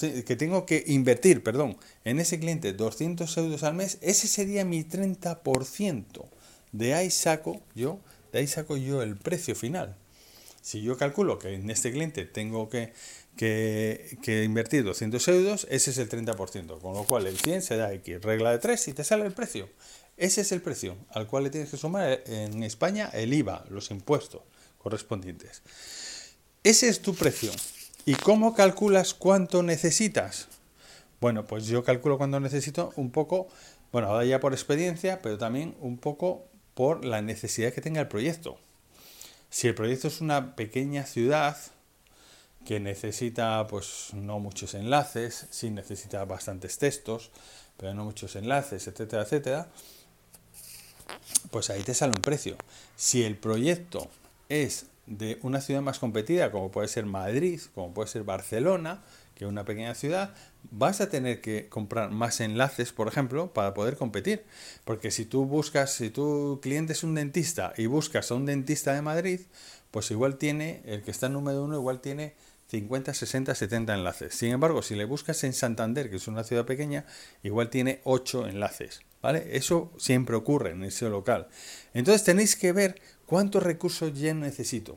que 0.00 0.36
tengo 0.36 0.66
que 0.66 0.84
invertir, 0.86 1.42
perdón, 1.42 1.76
en 2.04 2.20
ese 2.20 2.38
cliente 2.38 2.72
200 2.72 3.36
euros 3.38 3.62
al 3.64 3.74
mes, 3.74 3.98
ese 4.00 4.28
sería 4.28 4.64
mi 4.64 4.84
30%. 4.84 6.24
De 6.72 6.94
ahí 6.94 7.10
saco 7.10 7.60
yo, 7.74 7.98
de 8.32 8.40
ahí 8.40 8.46
saco 8.46 8.76
yo 8.76 9.02
el 9.02 9.16
precio 9.16 9.54
final. 9.54 9.96
Si 10.60 10.80
yo 10.80 10.96
calculo 10.96 11.38
que 11.38 11.52
en 11.54 11.68
este 11.68 11.92
cliente 11.92 12.24
tengo 12.24 12.70
que, 12.70 12.92
que, 13.36 14.16
que, 14.22 14.44
invertir 14.44 14.82
200 14.82 15.28
euros, 15.28 15.66
ese 15.68 15.90
es 15.90 15.98
el 15.98 16.08
30%, 16.08 16.80
con 16.80 16.94
lo 16.94 17.04
cual 17.04 17.26
el 17.26 17.38
100 17.38 17.62
se 17.62 17.76
da 17.76 17.92
X, 17.92 18.22
regla 18.22 18.52
de 18.52 18.58
3 18.58 18.88
y 18.88 18.92
te 18.94 19.04
sale 19.04 19.26
el 19.26 19.32
precio. 19.32 19.68
Ese 20.16 20.40
es 20.40 20.52
el 20.52 20.62
precio 20.62 20.96
al 21.10 21.26
cual 21.26 21.44
le 21.44 21.50
tienes 21.50 21.70
que 21.70 21.76
sumar 21.76 22.22
en 22.26 22.62
España 22.62 23.10
el 23.12 23.34
IVA, 23.34 23.66
los 23.68 23.90
impuestos 23.90 24.42
correspondientes. 24.84 25.62
Ese 26.62 26.88
es 26.88 27.00
tu 27.00 27.14
precio. 27.14 27.50
¿Y 28.04 28.14
cómo 28.14 28.54
calculas 28.54 29.14
cuánto 29.14 29.62
necesitas? 29.62 30.48
Bueno, 31.20 31.46
pues 31.46 31.66
yo 31.66 31.82
calculo 31.82 32.18
cuánto 32.18 32.38
necesito 32.38 32.92
un 32.96 33.10
poco, 33.10 33.48
bueno, 33.92 34.08
ahora 34.08 34.26
ya 34.26 34.40
por 34.40 34.52
experiencia, 34.52 35.22
pero 35.22 35.38
también 35.38 35.74
un 35.80 35.96
poco 35.96 36.44
por 36.74 37.04
la 37.04 37.22
necesidad 37.22 37.72
que 37.72 37.80
tenga 37.80 38.02
el 38.02 38.08
proyecto. 38.08 38.58
Si 39.48 39.68
el 39.68 39.74
proyecto 39.74 40.08
es 40.08 40.20
una 40.20 40.54
pequeña 40.54 41.06
ciudad 41.06 41.56
que 42.66 42.78
necesita 42.78 43.66
pues 43.66 44.10
no 44.12 44.38
muchos 44.38 44.74
enlaces, 44.74 45.46
sí 45.50 45.70
necesita 45.70 46.24
bastantes 46.26 46.76
textos, 46.76 47.30
pero 47.78 47.94
no 47.94 48.04
muchos 48.04 48.36
enlaces, 48.36 48.86
etcétera, 48.86 49.22
etcétera, 49.22 49.68
pues 51.50 51.70
ahí 51.70 51.82
te 51.82 51.94
sale 51.94 52.12
un 52.14 52.22
precio. 52.22 52.56
Si 52.96 53.22
el 53.22 53.38
proyecto 53.38 54.10
es 54.48 54.86
de 55.06 55.38
una 55.42 55.60
ciudad 55.60 55.82
más 55.82 55.98
competida, 55.98 56.50
como 56.50 56.70
puede 56.70 56.88
ser 56.88 57.06
Madrid, 57.06 57.60
como 57.74 57.92
puede 57.92 58.08
ser 58.08 58.24
Barcelona, 58.24 59.02
que 59.34 59.46
una 59.46 59.64
pequeña 59.64 59.94
ciudad, 59.94 60.34
vas 60.70 61.00
a 61.00 61.08
tener 61.08 61.40
que 61.40 61.68
comprar 61.68 62.10
más 62.10 62.40
enlaces, 62.40 62.92
por 62.92 63.08
ejemplo, 63.08 63.52
para 63.52 63.74
poder 63.74 63.96
competir. 63.96 64.44
Porque 64.84 65.10
si 65.10 65.24
tú 65.24 65.44
buscas, 65.44 65.92
si 65.92 66.10
tu 66.10 66.60
cliente 66.62 66.92
es 66.92 67.02
un 67.02 67.14
dentista 67.14 67.72
y 67.76 67.86
buscas 67.86 68.30
a 68.30 68.34
un 68.34 68.46
dentista 68.46 68.94
de 68.94 69.02
Madrid, 69.02 69.40
pues 69.90 70.10
igual 70.10 70.36
tiene, 70.36 70.82
el 70.86 71.02
que 71.02 71.10
está 71.10 71.26
en 71.26 71.34
número 71.34 71.64
uno, 71.64 71.76
igual 71.76 72.00
tiene 72.00 72.34
50, 72.68 73.14
60, 73.14 73.54
70 73.54 73.94
enlaces. 73.94 74.34
Sin 74.34 74.50
embargo, 74.50 74.82
si 74.82 74.94
le 74.94 75.04
buscas 75.04 75.42
en 75.44 75.52
Santander, 75.52 76.10
que 76.10 76.16
es 76.16 76.28
una 76.28 76.44
ciudad 76.44 76.64
pequeña, 76.64 77.04
igual 77.42 77.70
tiene 77.70 78.00
8 78.04 78.48
enlaces. 78.48 79.02
¿Vale? 79.22 79.56
Eso 79.56 79.90
siempre 79.96 80.36
ocurre 80.36 80.72
en 80.72 80.84
ese 80.84 81.08
local. 81.08 81.48
Entonces 81.94 82.24
tenéis 82.24 82.56
que 82.56 82.72
ver 82.72 83.00
cuántos 83.26 83.62
recursos 83.62 84.18
yo 84.18 84.34
necesito. 84.34 84.94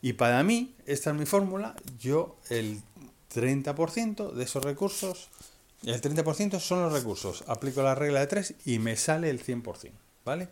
Y 0.00 0.14
para 0.14 0.42
mí, 0.42 0.74
esta 0.86 1.10
es 1.10 1.16
mi 1.16 1.26
fórmula, 1.26 1.76
yo 1.98 2.36
el 2.50 2.82
30% 3.34 4.32
de 4.32 4.44
esos 4.44 4.64
recursos, 4.64 5.28
el 5.84 6.00
30% 6.00 6.60
son 6.60 6.82
los 6.82 6.92
recursos, 6.92 7.44
aplico 7.46 7.82
la 7.82 7.94
regla 7.94 8.20
de 8.20 8.26
3 8.26 8.54
y 8.66 8.78
me 8.78 8.96
sale 8.96 9.30
el 9.30 9.42
100%, 9.42 9.90
¿vale? 10.24 10.48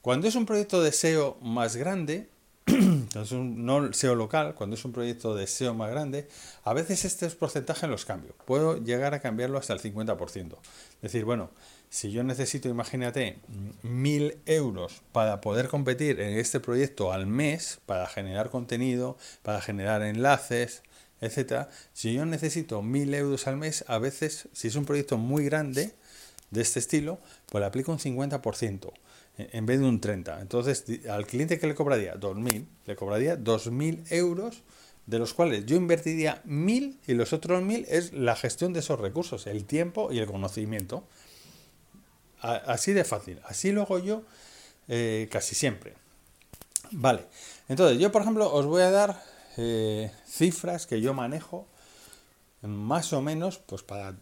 Cuando 0.00 0.28
es 0.28 0.36
un 0.36 0.46
proyecto 0.46 0.80
de 0.82 0.92
SEO 0.92 1.38
más 1.42 1.76
grande, 1.76 2.28
no 3.32 3.92
SEO 3.92 4.14
local, 4.14 4.54
cuando 4.54 4.76
es 4.76 4.84
un 4.84 4.92
proyecto 4.92 5.34
de 5.34 5.46
SEO 5.46 5.74
más 5.74 5.90
grande, 5.90 6.28
a 6.64 6.72
veces 6.72 7.04
este 7.04 7.28
porcentaje 7.30 7.86
los 7.86 8.04
cambio. 8.04 8.34
Puedo 8.44 8.82
llegar 8.82 9.14
a 9.14 9.20
cambiarlo 9.20 9.58
hasta 9.58 9.72
el 9.72 9.80
50%. 9.80 10.56
Es 10.96 11.00
decir, 11.00 11.24
bueno, 11.24 11.50
si 11.90 12.10
yo 12.10 12.22
necesito, 12.22 12.68
imagínate, 12.68 13.38
mil 13.82 14.38
euros 14.46 15.02
para 15.12 15.40
poder 15.40 15.68
competir 15.68 16.20
en 16.20 16.38
este 16.38 16.60
proyecto 16.60 17.12
al 17.12 17.26
mes, 17.26 17.80
para 17.86 18.06
generar 18.06 18.50
contenido, 18.50 19.16
para 19.42 19.60
generar 19.60 20.02
enlaces, 20.02 20.82
etcétera, 21.20 21.70
si 21.92 22.12
yo 22.12 22.26
necesito 22.26 22.82
mil 22.82 23.14
euros 23.14 23.46
al 23.46 23.56
mes, 23.56 23.84
a 23.88 23.98
veces, 23.98 24.48
si 24.52 24.68
es 24.68 24.76
un 24.76 24.84
proyecto 24.84 25.16
muy 25.16 25.44
grande 25.44 25.94
de 26.50 26.60
este 26.60 26.78
estilo, 26.78 27.18
pues 27.46 27.60
le 27.60 27.66
aplico 27.66 27.92
un 27.92 27.98
50% 27.98 28.92
en 29.38 29.66
vez 29.66 29.78
de 29.78 29.86
un 29.86 30.00
30%. 30.00 30.40
Entonces, 30.40 30.84
al 31.08 31.26
cliente 31.26 31.58
que 31.58 31.66
le 31.66 31.74
cobraría 31.74 32.14
2.000, 32.16 32.66
le 32.86 32.96
cobraría 32.96 33.38
2.000 33.38 34.12
euros, 34.12 34.62
de 35.06 35.18
los 35.18 35.32
cuales 35.32 35.64
yo 35.64 35.76
invertiría 35.76 36.42
1.000 36.44 36.98
y 37.06 37.14
los 37.14 37.32
otros 37.32 37.62
1.000 37.62 37.86
es 37.88 38.12
la 38.12 38.36
gestión 38.36 38.72
de 38.72 38.80
esos 38.80 39.00
recursos, 39.00 39.46
el 39.46 39.64
tiempo 39.64 40.12
y 40.12 40.18
el 40.18 40.26
conocimiento. 40.26 41.04
Así 42.40 42.92
de 42.92 43.04
fácil. 43.04 43.40
Así 43.44 43.72
lo 43.72 43.82
hago 43.82 43.98
yo 43.98 44.22
eh, 44.88 45.28
casi 45.30 45.54
siempre. 45.54 45.94
Vale. 46.90 47.24
Entonces, 47.68 47.98
yo, 47.98 48.12
por 48.12 48.22
ejemplo, 48.22 48.52
os 48.52 48.66
voy 48.66 48.82
a 48.82 48.90
dar 48.90 49.22
eh, 49.56 50.12
cifras 50.26 50.86
que 50.86 51.00
yo 51.00 51.14
manejo 51.14 51.66
más 52.62 53.12
o 53.12 53.22
menos 53.22 53.58
pues 53.58 53.82
para, 53.82 54.16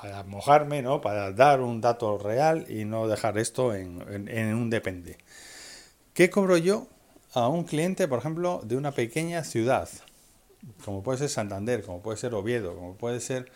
para, 0.00 0.22
mojarme, 0.24 0.82
¿no? 0.82 1.00
Para 1.00 1.32
dar 1.32 1.60
un 1.60 1.80
dato 1.80 2.18
real 2.18 2.66
y 2.68 2.84
no 2.84 3.08
dejar 3.08 3.38
esto 3.38 3.74
en, 3.74 4.54
un 4.54 4.70
depende. 4.70 5.18
¿Qué 6.14 6.30
cobro 6.30 6.56
yo 6.56 6.88
a 7.32 7.48
un 7.48 7.64
cliente, 7.64 8.08
por 8.08 8.18
ejemplo, 8.18 8.60
de 8.64 8.76
una 8.76 8.92
pequeña 8.92 9.44
ciudad? 9.44 9.88
Como 10.84 11.02
puede 11.02 11.18
ser 11.18 11.28
Santander, 11.28 11.82
como 11.82 12.02
puede 12.02 12.18
ser 12.18 12.34
Oviedo, 12.34 12.74
como 12.74 12.94
puede 12.94 13.20
ser, 13.20 13.50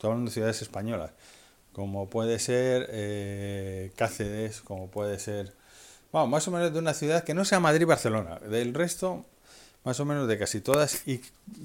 de 0.00 0.30
ciudades 0.30 0.62
españolas 0.62 1.12
como 1.78 2.10
puede 2.10 2.40
ser 2.40 2.88
eh, 2.90 3.92
Cáceres, 3.94 4.62
como 4.62 4.88
puede 4.90 5.20
ser, 5.20 5.54
bueno, 6.10 6.26
más 6.26 6.48
o 6.48 6.50
menos 6.50 6.72
de 6.72 6.80
una 6.80 6.92
ciudad 6.92 7.22
que 7.22 7.34
no 7.34 7.44
sea 7.44 7.60
Madrid-Barcelona, 7.60 8.40
del 8.40 8.74
resto, 8.74 9.24
más 9.84 10.00
o 10.00 10.04
menos 10.04 10.28
de 10.28 10.38
casi 10.38 10.60
todas, 10.60 11.06
y 11.06 11.20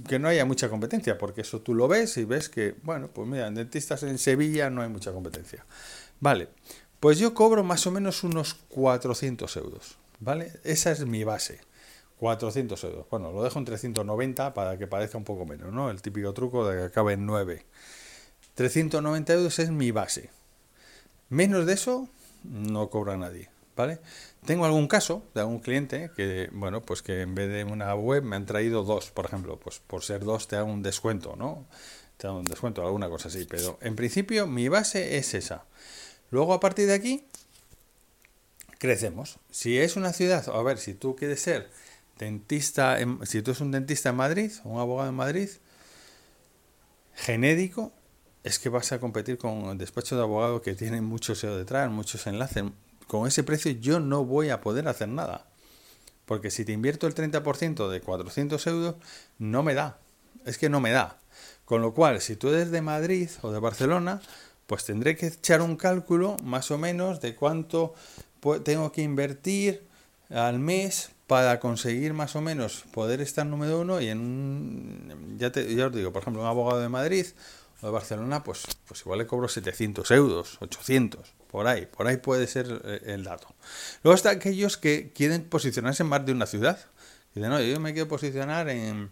que 0.08 0.20
no 0.20 0.27
haya 0.27 0.46
mucha 0.46 0.70
competencia, 0.70 1.17
porque 1.17 1.41
eso 1.41 1.62
tú 1.62 1.74
lo 1.74 1.88
ves 1.88 2.17
y 2.17 2.25
ves 2.25 2.50
que, 2.50 2.75
bueno, 2.84 3.10
pues 3.13 3.27
mira, 3.27 3.48
en 3.48 3.55
dentistas 3.55 4.03
en 4.03 4.17
Sevilla 4.17 4.70
no 4.70 4.82
hay 4.82 4.89
mucha 4.89 5.12
competencia. 5.12 5.65
Vale, 6.20 6.50
pues 7.00 7.20
yo 7.20 7.34
cobro 7.34 7.63
más 7.63 7.86
o 7.88 7.91
menos 7.91 8.24
unos 8.24 8.53
400 8.70 9.58
euros, 9.58 9.98
¿vale? 10.20 10.53
Esa 10.63 10.91
es 10.91 11.05
mi 11.05 11.24
base. 11.24 11.60
400 12.24 12.82
euros. 12.86 13.05
Bueno, 13.10 13.34
lo 13.34 13.43
dejo 13.43 13.60
en 13.60 13.65
390 13.65 14.53
para 14.53 14.77
que 14.77 14.88
parezca 14.88 15.17
un 15.17 15.25
poco 15.25 15.46
menos, 15.46 15.74
¿no? 15.74 15.89
El 15.89 16.01
típico 16.01 16.34
truco 16.34 16.65
de 16.65 16.77
que 16.77 16.84
acabe 16.86 17.13
en 17.13 17.25
9. 17.25 17.65
390 18.55 19.34
euros 19.34 19.60
es 19.60 19.72
mi 19.72 19.91
base. 19.91 20.29
Menos 21.27 21.65
de 21.65 21.74
eso 21.74 22.08
no 22.43 22.89
cobra 22.89 23.17
nadie, 23.17 23.50
¿vale? 23.75 23.99
Tengo 24.45 24.65
algún 24.65 24.87
caso 24.87 25.23
de 25.33 25.41
algún 25.41 25.59
cliente 25.59 26.11
que, 26.15 26.49
bueno, 26.51 26.81
pues 26.81 27.01
que 27.01 27.21
en 27.21 27.35
vez 27.35 27.49
de 27.49 27.63
una 27.63 27.93
web 27.95 28.23
me 28.23 28.35
han 28.35 28.45
traído 28.45 28.83
dos, 28.83 29.11
por 29.11 29.25
ejemplo, 29.25 29.59
pues 29.59 29.79
por 29.79 30.03
ser 30.03 30.23
dos 30.23 30.47
te 30.47 30.55
da 30.55 30.63
un 30.63 30.83
descuento, 30.83 31.35
¿no? 31.35 31.65
Te 32.17 32.27
da 32.27 32.33
un 32.33 32.45
descuento, 32.45 32.81
alguna 32.85 33.09
cosa 33.09 33.29
así, 33.29 33.45
pero 33.49 33.77
en 33.81 33.95
principio 33.95 34.47
mi 34.47 34.67
base 34.67 35.17
es 35.17 35.33
esa. 35.33 35.65
Luego 36.29 36.53
a 36.53 36.59
partir 36.59 36.87
de 36.87 36.93
aquí 36.93 37.25
crecemos. 38.79 39.39
Si 39.49 39.77
es 39.77 39.95
una 39.95 40.11
ciudad, 40.11 40.47
a 40.49 40.61
ver, 40.61 40.77
si 40.77 40.93
tú 40.93 41.15
quieres 41.15 41.41
ser 41.41 41.69
dentista, 42.19 42.97
si 43.23 43.41
tú 43.41 43.51
eres 43.51 43.61
un 43.61 43.71
dentista 43.71 44.09
en 44.09 44.15
Madrid, 44.15 44.51
un 44.65 44.79
abogado 44.79 45.09
en 45.09 45.15
Madrid, 45.15 45.49
genético, 47.15 47.93
es 48.43 48.59
que 48.59 48.69
vas 48.69 48.91
a 48.91 48.99
competir 48.99 49.37
con 49.37 49.69
el 49.69 49.77
despacho 49.77 50.17
de 50.17 50.23
abogados 50.23 50.61
que 50.61 50.75
tienen 50.75 51.05
mucho 51.05 51.33
SEO 51.33 51.57
detrás, 51.57 51.89
muchos 51.89 52.27
enlaces. 52.27 52.65
Con 53.07 53.27
ese 53.27 53.43
precio 53.43 53.72
yo 53.72 54.00
no 54.00 54.25
voy 54.25 54.50
a 54.50 54.62
poder 54.62 54.88
hacer 54.88 55.07
nada. 55.07 55.45
Porque 56.25 56.51
si 56.51 56.65
te 56.65 56.72
invierto 56.72 57.07
el 57.07 57.15
30% 57.15 57.89
de 57.89 58.01
400 58.01 58.67
euros, 58.67 58.95
no 59.38 59.63
me 59.63 59.74
da. 59.74 59.98
Es 60.45 60.57
que 60.57 60.69
no 60.69 60.79
me 60.79 60.91
da. 60.91 61.19
Con 61.65 61.81
lo 61.81 61.93
cual, 61.93 62.22
si 62.22 62.36
tú 62.36 62.50
eres 62.50 62.72
de 62.72 62.81
Madrid 62.81 63.29
o 63.41 63.51
de 63.51 63.60
Barcelona, 63.60 64.22
pues 64.67 64.86
tendré 64.86 65.15
que 65.15 65.27
echar 65.27 65.62
un 65.62 65.75
cálculo 65.75 66.38
más 66.43 66.72
o 66.72 66.77
menos 66.77 67.22
de 67.22 67.36
cuánto 67.36 67.93
tengo 68.63 68.91
que 68.91 69.01
invertir 69.01 69.83
al 70.29 70.60
mes 70.60 71.12
para 71.27 71.60
conseguir 71.60 72.13
más 72.13 72.36
o 72.36 72.41
menos 72.41 72.83
poder 72.91 73.22
estar 73.22 73.45
número 73.45 73.79
uno 73.79 74.01
y 74.01 74.10
en 74.10 75.38
ya, 75.38 75.51
te, 75.51 75.74
ya 75.74 75.88
os 75.88 75.95
digo, 75.95 76.12
por 76.12 76.22
ejemplo, 76.22 76.41
un 76.41 76.48
abogado 76.48 76.79
de 76.79 76.89
Madrid 76.89 77.25
de 77.81 77.89
Barcelona, 77.89 78.43
pues, 78.43 78.63
pues 78.88 79.01
igual 79.01 79.19
le 79.19 79.27
cobro 79.27 79.48
700 79.48 80.10
euros, 80.12 80.57
800, 80.62 81.33
por 81.53 81.67
ahí, 81.67 81.86
por 81.86 82.07
ahí 82.07 82.17
puede 82.17 82.48
ser 82.48 82.81
eh, 82.83 83.01
el 83.13 83.24
dato. 83.24 83.48
Luego 84.01 84.15
está 84.15 84.31
aquellos 84.31 84.75
que 84.75 85.12
quieren 85.13 85.43
posicionarse 85.43 86.01
en 86.01 86.10
más 86.10 86.25
de 86.25 86.31
una 86.31 86.48
ciudad. 86.48 86.79
Dicen, 87.36 87.51
no, 87.51 87.62
yo 87.62 87.79
me 87.79 87.93
quiero 87.93 88.07
posicionar 88.07 88.69
en, 88.69 89.12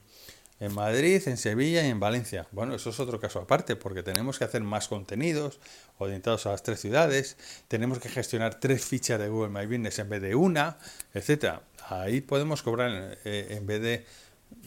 en 0.60 0.74
Madrid, 0.74 1.21
en 1.27 1.38
Sevilla 1.38 1.86
y 1.86 1.91
en 1.91 2.00
Valencia. 2.00 2.48
Bueno, 2.51 2.74
eso 2.74 2.89
es 2.89 3.00
otro 3.00 3.19
caso 3.19 3.41
aparte, 3.41 3.75
porque 3.75 4.01
tenemos 4.01 4.39
que 4.39 4.45
hacer 4.45 4.63
más 4.63 4.88
contenidos 4.88 5.60
orientados 6.00 6.48
a 6.48 6.50
las 6.50 6.63
tres 6.63 6.81
ciudades, 6.81 7.38
tenemos 7.67 8.00
que 8.00 8.10
gestionar 8.10 8.60
tres 8.60 8.83
fichas 8.83 9.19
de 9.19 9.29
Google 9.29 9.50
My 9.50 9.67
Business 9.67 10.00
en 10.00 10.10
vez 10.10 10.24
de 10.24 10.33
una, 10.33 10.79
etcétera. 11.13 11.62
Ahí 11.89 12.21
podemos 12.21 12.63
cobrar 12.63 13.19
eh, 13.24 13.50
en 13.51 13.67
vez 13.67 13.83
de 13.83 14.05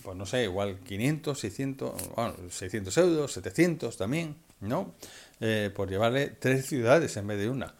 pues 0.04 0.16
no 0.16 0.26
sé, 0.26 0.44
igual 0.44 0.78
500, 0.78 1.38
600, 1.38 2.14
bueno, 2.14 2.34
600 2.50 2.96
euros, 2.98 3.32
700 3.32 3.96
también, 3.96 4.36
¿no? 4.60 4.94
Eh, 5.40 5.70
por 5.74 5.90
llevarle 5.90 6.28
tres 6.28 6.66
ciudades 6.66 7.16
en 7.16 7.26
vez 7.26 7.38
de 7.38 7.50
una. 7.50 7.74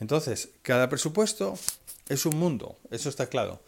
Entonces, 0.00 0.50
cada 0.62 0.88
presupuesto 0.88 1.58
es 2.08 2.26
un 2.26 2.38
mundo, 2.38 2.78
eso 2.90 3.08
está 3.08 3.28
claro. 3.28 3.60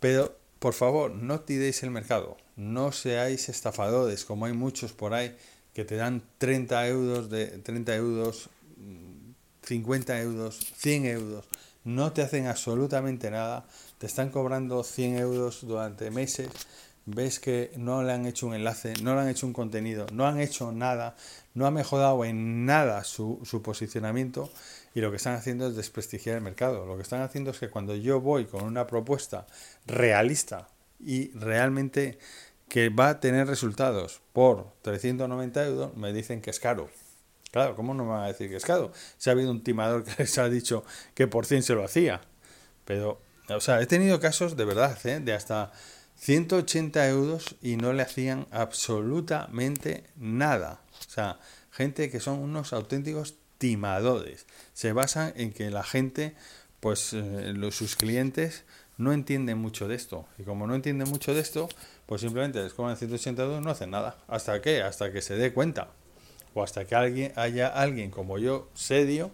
Pero, 0.00 0.36
por 0.58 0.74
favor, 0.74 1.12
no 1.12 1.40
tiréis 1.40 1.82
el 1.82 1.90
mercado, 1.90 2.36
no 2.56 2.92
seáis 2.92 3.48
estafadores, 3.48 4.24
como 4.24 4.46
hay 4.46 4.52
muchos 4.52 4.92
por 4.92 5.14
ahí 5.14 5.36
que 5.72 5.84
te 5.84 5.96
dan 5.96 6.22
30 6.38 6.88
euros, 6.88 7.30
de 7.30 7.46
30 7.46 7.94
euros, 7.96 8.50
50 9.62 10.20
euros, 10.20 10.58
100 10.76 11.06
euros, 11.06 11.44
no 11.84 12.12
te 12.12 12.22
hacen 12.22 12.46
absolutamente 12.46 13.30
nada, 13.30 13.66
te 13.98 14.06
están 14.06 14.30
cobrando 14.30 14.82
100 14.82 15.18
euros 15.18 15.60
durante 15.62 16.10
meses. 16.10 16.48
Ves 17.06 17.40
que 17.40 17.72
no 17.76 18.02
le 18.02 18.12
han 18.12 18.26
hecho 18.26 18.46
un 18.46 18.54
enlace, 18.54 18.92
no 19.02 19.14
le 19.14 19.22
han 19.22 19.28
hecho 19.28 19.46
un 19.46 19.54
contenido, 19.54 20.06
no 20.12 20.26
han 20.26 20.40
hecho 20.40 20.72
nada, 20.72 21.16
no 21.58 21.66
ha 21.66 21.70
mejorado 21.72 22.24
en 22.24 22.64
nada 22.64 23.02
su, 23.02 23.40
posicionamiento 23.62 24.50
y 24.94 25.00
lo 25.00 25.10
que 25.10 25.16
están 25.16 25.34
haciendo 25.34 25.66
es 25.66 25.74
desprestigiar 25.74 26.36
el 26.36 26.42
mercado. 26.42 26.86
Lo 26.86 26.96
que 26.96 27.02
están 27.02 27.20
haciendo 27.20 27.50
es 27.50 27.58
que 27.58 27.68
cuando 27.68 27.96
yo 27.96 28.20
voy 28.20 28.46
con 28.46 28.62
una 28.62 28.86
propuesta 28.86 29.46
realista 29.84 30.68
y 31.00 31.32
realmente 31.32 32.18
que 32.68 32.90
va 32.90 33.08
a 33.08 33.20
tener 33.20 33.48
resultados 33.48 34.20
por 34.32 34.72
390 34.82 35.66
euros, 35.66 35.96
me 35.96 36.12
dicen 36.12 36.40
que 36.40 36.50
es 36.50 36.60
caro. 36.60 36.88
Claro, 37.50 37.74
¿cómo 37.74 37.92
no 37.92 38.04
me 38.04 38.10
van 38.10 38.24
a 38.24 38.28
decir 38.28 38.48
que 38.48 38.56
es 38.56 38.64
caro? 38.64 38.92
Si 39.16 39.28
ha 39.28 39.32
habido 39.32 39.50
un 39.50 39.64
timador 39.64 40.04
que 40.04 40.12
les 40.18 40.38
ha 40.38 40.48
dicho 40.48 40.84
que 41.14 41.26
por 41.26 41.44
100 41.44 41.64
se 41.64 41.74
lo 41.74 41.84
hacía. 41.84 42.20
Pero, 42.84 43.20
o 43.48 43.60
sea, 43.60 43.80
he 43.80 43.86
tenido 43.86 44.20
casos 44.20 44.56
de 44.56 44.64
verdad, 44.64 44.96
¿eh? 45.04 45.18
de 45.18 45.32
hasta 45.32 45.72
180 46.18 47.08
euros 47.08 47.56
y 47.62 47.76
no 47.76 47.92
le 47.92 48.02
hacían 48.02 48.46
absolutamente 48.50 50.04
nada. 50.16 50.80
O 51.00 51.10
sea, 51.10 51.38
gente 51.70 52.10
que 52.10 52.20
son 52.20 52.40
unos 52.40 52.72
auténticos 52.72 53.36
timadores. 53.58 54.46
Se 54.72 54.92
basan 54.92 55.32
en 55.36 55.52
que 55.52 55.70
la 55.70 55.84
gente, 55.84 56.34
pues 56.80 57.12
eh, 57.12 57.52
los, 57.54 57.76
sus 57.76 57.96
clientes 57.96 58.64
no 58.96 59.12
entienden 59.12 59.58
mucho 59.58 59.86
de 59.86 59.94
esto. 59.94 60.26
Y 60.38 60.42
como 60.42 60.66
no 60.66 60.74
entienden 60.74 61.08
mucho 61.08 61.34
de 61.34 61.40
esto, 61.40 61.68
pues 62.06 62.20
simplemente 62.20 62.62
les 62.62 62.74
cobran 62.74 62.96
180 62.96 63.42
euros 63.42 63.60
y 63.60 63.64
no 63.64 63.70
hacen 63.70 63.90
nada. 63.90 64.18
¿Hasta 64.26 64.60
qué? 64.60 64.82
Hasta 64.82 65.12
que 65.12 65.22
se 65.22 65.36
dé 65.36 65.52
cuenta. 65.52 65.88
O 66.54 66.62
hasta 66.64 66.84
que 66.84 66.96
alguien, 66.96 67.32
haya 67.36 67.68
alguien 67.68 68.10
como 68.10 68.38
yo, 68.38 68.68
serio, 68.74 69.30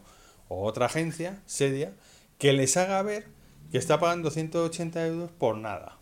o 0.48 0.64
otra 0.66 0.86
agencia 0.86 1.42
seria, 1.46 1.94
que 2.38 2.52
les 2.52 2.76
haga 2.76 3.00
ver 3.02 3.26
que 3.72 3.78
está 3.78 3.98
pagando 3.98 4.30
180 4.30 5.06
euros 5.06 5.30
por 5.30 5.56
nada. 5.56 5.98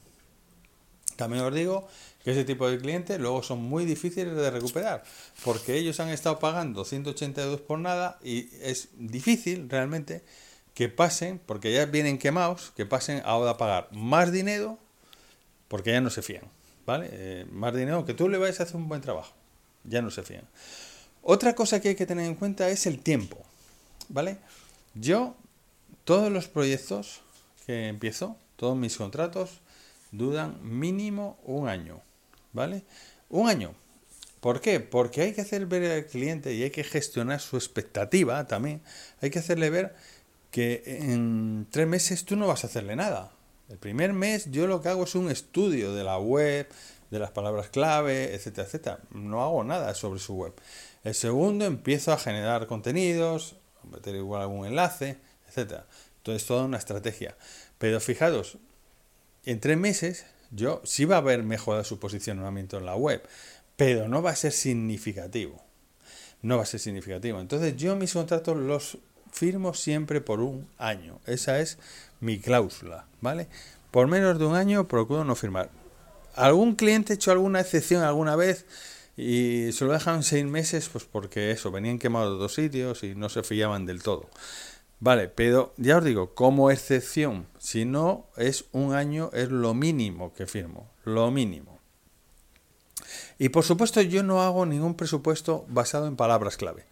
También 1.17 1.45
os 1.45 1.55
digo 1.55 1.89
que 2.25 2.33
ese 2.33 2.45
tipo 2.45 2.69
de 2.69 2.79
clientes 2.79 3.19
luego 3.19 3.43
son 3.43 3.63
muy 3.63 3.85
difíciles 3.85 4.35
de 4.35 4.51
recuperar, 4.51 5.03
porque 5.45 5.77
ellos 5.77 5.99
han 6.01 6.09
estado 6.09 6.39
pagando 6.39 6.85
180 6.85 7.43
euros 7.43 7.61
por 7.61 7.79
nada 7.79 8.19
y 8.23 8.49
es 8.63 8.89
difícil 8.97 9.69
realmente 9.69 10.23
que 10.75 10.89
pasen, 10.89 11.41
porque 11.45 11.73
ya 11.73 11.87
vienen 11.87 12.19
quemados, 12.19 12.73
que 12.77 12.87
pasen 12.87 13.23
ahora 13.25 13.53
a 13.53 13.57
pagar 13.59 13.89
más 13.93 14.33
dinero, 14.33 14.79
porque 15.69 15.93
ya 15.93 16.01
no 16.01 16.11
se 16.11 16.23
fían, 16.23 16.45
¿vale? 16.87 17.09
Eh, 17.13 17.47
más 17.51 17.75
dinero, 17.75 18.05
que 18.05 18.15
tú 18.15 18.29
le 18.29 18.39
vayas 18.39 18.61
a 18.61 18.63
hacer 18.65 18.77
un 18.77 18.89
buen 18.89 19.01
trabajo, 19.01 19.35
ya 19.85 20.01
no 20.01 20.11
se 20.11 20.23
fían. 20.23 20.49
Otra 21.23 21.55
cosa 21.55 21.81
que 21.81 21.91
hay 21.91 21.95
que 21.95 22.07
tener 22.07 22.27
en 22.27 22.35
cuenta 22.35 22.69
es 22.69 22.87
el 22.87 23.01
tiempo, 23.01 23.39
¿vale? 24.09 24.39
Yo, 24.95 25.37
todos 26.05 26.33
los 26.33 26.49
proyectos 26.49 27.21
que 27.67 27.89
empiezo, 27.89 28.37
todos 28.57 28.77
mis 28.77 28.97
contratos, 28.97 29.62
duran 30.13 30.59
mínimo 30.63 31.39
un 31.43 31.69
año, 31.69 32.01
¿vale? 32.53 32.85
Un 33.29 33.49
año. 33.49 33.75
¿Por 34.41 34.61
qué? 34.61 34.81
Porque 34.81 35.23
hay 35.23 35.33
que 35.33 35.41
hacer 35.41 35.67
ver 35.67 35.91
al 35.91 36.07
cliente 36.07 36.55
y 36.55 36.63
hay 36.63 36.71
que 36.71 36.85
gestionar 36.85 37.41
su 37.41 37.57
expectativa 37.57 38.47
también. 38.47 38.83
Hay 39.21 39.31
que 39.31 39.39
hacerle 39.39 39.71
ver 39.71 39.95
que 40.51 40.83
en 40.85 41.67
tres 41.71 41.87
meses 41.87 42.25
tú 42.25 42.37
no 42.37 42.47
vas 42.47 42.65
a 42.65 42.67
hacerle 42.67 42.95
nada. 42.95 43.33
El 43.69 43.79
primer 43.79 44.13
mes 44.13 44.51
yo 44.51 44.67
lo 44.67 44.83
que 44.83 44.91
hago 44.91 45.05
es 45.05 45.15
un 45.15 45.31
estudio 45.31 45.95
de 45.95 46.05
la 46.05 46.19
web, 46.19 46.69
de 47.11 47.19
las 47.19 47.31
palabras 47.31 47.69
clave, 47.69 48.35
etcétera, 48.35 48.67
etcétera. 48.67 48.99
No 49.11 49.43
hago 49.43 49.65
nada 49.65 49.95
sobre 49.95 50.19
su 50.19 50.35
web. 50.35 50.53
El 51.05 51.15
segundo 51.15 51.65
empiezo 51.65 52.13
a 52.13 52.19
generar 52.19 52.67
contenidos, 52.67 53.57
meter 53.91 54.15
igual 54.17 54.43
algún 54.43 54.67
enlace, 54.67 55.19
etcétera. 55.49 55.87
Entonces 56.19 56.47
toda 56.47 56.65
una 56.65 56.79
estrategia. 56.79 57.37
Pero 57.79 58.01
fijaros, 58.01 58.59
en 59.45 59.61
tres 59.61 59.77
meses 59.77 60.25
yo 60.51 60.83
sí 60.85 61.05
va 61.05 61.17
a 61.17 61.19
haber 61.19 61.43
mejorado 61.43 61.85
su 61.85 61.99
posicionamiento 61.99 62.79
en 62.79 62.87
la 62.87 62.95
web, 62.95 63.23
pero 63.77 64.09
no 64.09 64.23
va 64.23 64.31
a 64.31 64.37
ser 64.37 64.53
significativo. 64.53 65.63
No 66.43 66.57
va 66.57 66.65
a 66.65 66.67
ser 66.67 66.81
significativo. 66.81 67.41
Entonces 67.41 67.77
yo 67.77 67.97
mis 67.97 68.13
contratos 68.13 68.57
los 68.57 68.99
firmo 69.33 69.75
siempre 69.75 70.21
por 70.21 70.41
un 70.41 70.69
año. 70.79 71.21
Esa 71.27 71.59
es 71.61 71.79
mi 72.21 72.39
cláusula, 72.39 73.07
¿vale? 73.21 73.49
Por 73.91 74.07
menos 74.07 74.39
de 74.39 74.45
un 74.45 74.55
año 74.55 74.87
procuro 74.87 75.25
no 75.25 75.35
firmar. 75.35 75.71
¿Algún 76.35 76.75
cliente 76.75 77.13
ha 77.13 77.17
hecho 77.17 77.33
alguna 77.33 77.61
excepción 77.61 78.03
alguna 78.03 78.37
vez 78.37 78.67
y 79.17 79.71
se 79.73 79.85
lo 79.85 79.93
dejan 79.93 80.23
seis 80.23 80.45
meses? 80.45 80.89
Pues 80.91 81.05
porque 81.05 81.51
eso, 81.51 81.71
venían 81.71 81.99
quemados 81.99 82.39
dos 82.39 82.55
sitios 82.55 83.03
y 83.03 83.15
no 83.15 83.29
se 83.29 83.43
fiaban 83.43 83.87
del 83.87 84.03
todo. 84.03 84.29
Vale, 85.03 85.27
pero 85.27 85.75
ya 85.79 85.99
os 85.99 86.05
digo, 86.05 86.33
como 86.33 86.71
excepción, 86.71 87.49
si 87.59 87.85
no 87.85 88.29
es 88.37 88.67
un 88.71 88.95
año, 88.95 89.31
es 89.33 89.51
lo 89.51 89.75
mínimo 89.75 90.33
que 90.33 90.47
firmo, 90.47 90.93
lo 91.03 91.29
mínimo. 91.33 91.81
Y 93.37 93.49
por 93.49 93.65
supuesto 93.65 94.01
yo 94.01 94.23
no 94.23 94.43
hago 94.43 94.65
ningún 94.65 94.95
presupuesto 94.95 95.65
basado 95.67 96.07
en 96.07 96.15
palabras 96.15 96.57
clave. 96.57 96.85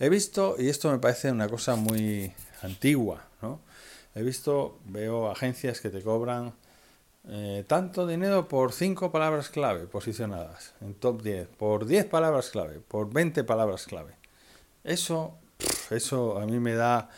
He 0.00 0.08
visto, 0.08 0.56
y 0.58 0.70
esto 0.70 0.90
me 0.90 0.98
parece 0.98 1.30
una 1.30 1.48
cosa 1.48 1.76
muy 1.76 2.32
antigua, 2.62 3.26
¿no? 3.40 3.60
He 4.16 4.24
visto, 4.24 4.80
veo 4.86 5.30
agencias 5.30 5.80
que 5.80 5.90
te 5.90 6.02
cobran 6.02 6.54
eh, 7.28 7.64
tanto 7.68 8.08
dinero 8.08 8.48
por 8.48 8.72
5 8.72 9.12
palabras 9.12 9.50
clave 9.50 9.86
posicionadas 9.86 10.74
en 10.80 10.94
top 10.94 11.22
10, 11.22 11.46
por 11.46 11.86
10 11.86 12.06
palabras 12.06 12.50
clave, 12.50 12.80
por 12.80 13.12
20 13.12 13.44
palabras 13.44 13.84
clave. 13.84 14.14
Eso, 14.82 15.36
eso 15.90 16.40
a 16.40 16.46
mí 16.46 16.58
me 16.58 16.74
da 16.74 17.08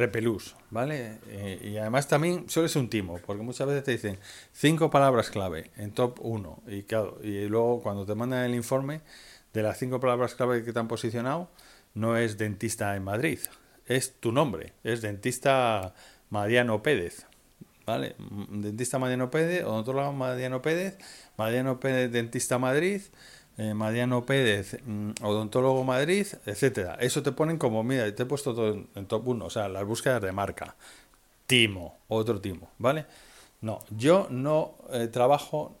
repelús, 0.00 0.56
¿vale? 0.70 1.18
Eh, 1.28 1.60
y 1.62 1.76
además 1.76 2.08
también 2.08 2.48
suele 2.48 2.68
ser 2.68 2.82
un 2.82 2.88
timo, 2.88 3.18
porque 3.24 3.42
muchas 3.42 3.68
veces 3.68 3.84
te 3.84 3.92
dicen 3.92 4.18
cinco 4.52 4.90
palabras 4.90 5.30
clave 5.30 5.70
en 5.76 5.92
top 5.92 6.18
1 6.20 6.62
y, 6.68 6.82
claro, 6.84 7.18
y 7.22 7.46
luego 7.46 7.82
cuando 7.82 8.06
te 8.06 8.14
mandan 8.14 8.44
el 8.44 8.54
informe 8.54 9.02
de 9.52 9.62
las 9.62 9.78
cinco 9.78 10.00
palabras 10.00 10.34
clave 10.34 10.64
que 10.64 10.72
te 10.72 10.78
han 10.78 10.88
posicionado, 10.88 11.50
no 11.94 12.16
es 12.16 12.38
dentista 12.38 12.96
en 12.96 13.04
Madrid, 13.04 13.38
es 13.86 14.14
tu 14.14 14.32
nombre, 14.32 14.72
es 14.84 15.02
dentista 15.02 15.94
Mariano 16.30 16.82
Pérez, 16.82 17.26
¿vale? 17.86 18.16
Dentista 18.48 18.98
Mariano 18.98 19.30
Pérez, 19.30 19.64
odontólogo 19.64 20.12
Mariano 20.12 20.62
Pérez, 20.62 20.96
Mariano 21.36 21.78
Pérez 21.78 22.10
Dentista 22.10 22.58
Madrid, 22.58 23.02
eh, 23.60 23.74
Mariano 23.74 24.24
Pérez, 24.24 24.78
mm, 24.86 25.22
Odontólogo 25.22 25.84
Madrid, 25.84 26.26
etcétera. 26.46 26.94
Eso 26.98 27.22
te 27.22 27.30
ponen 27.30 27.58
como, 27.58 27.82
mira, 27.82 28.14
te 28.14 28.22
he 28.22 28.26
puesto 28.26 28.54
todo 28.54 28.86
en, 28.94 29.06
top 29.06 29.28
1, 29.28 29.44
o 29.44 29.50
sea, 29.50 29.68
las 29.68 29.84
búsquedas 29.84 30.22
de 30.22 30.32
marca. 30.32 30.76
Timo, 31.46 31.98
otro 32.08 32.40
timo, 32.40 32.70
¿vale? 32.78 33.04
No, 33.60 33.80
yo 33.90 34.28
no 34.30 34.76
eh, 34.92 35.08
trabajo 35.08 35.76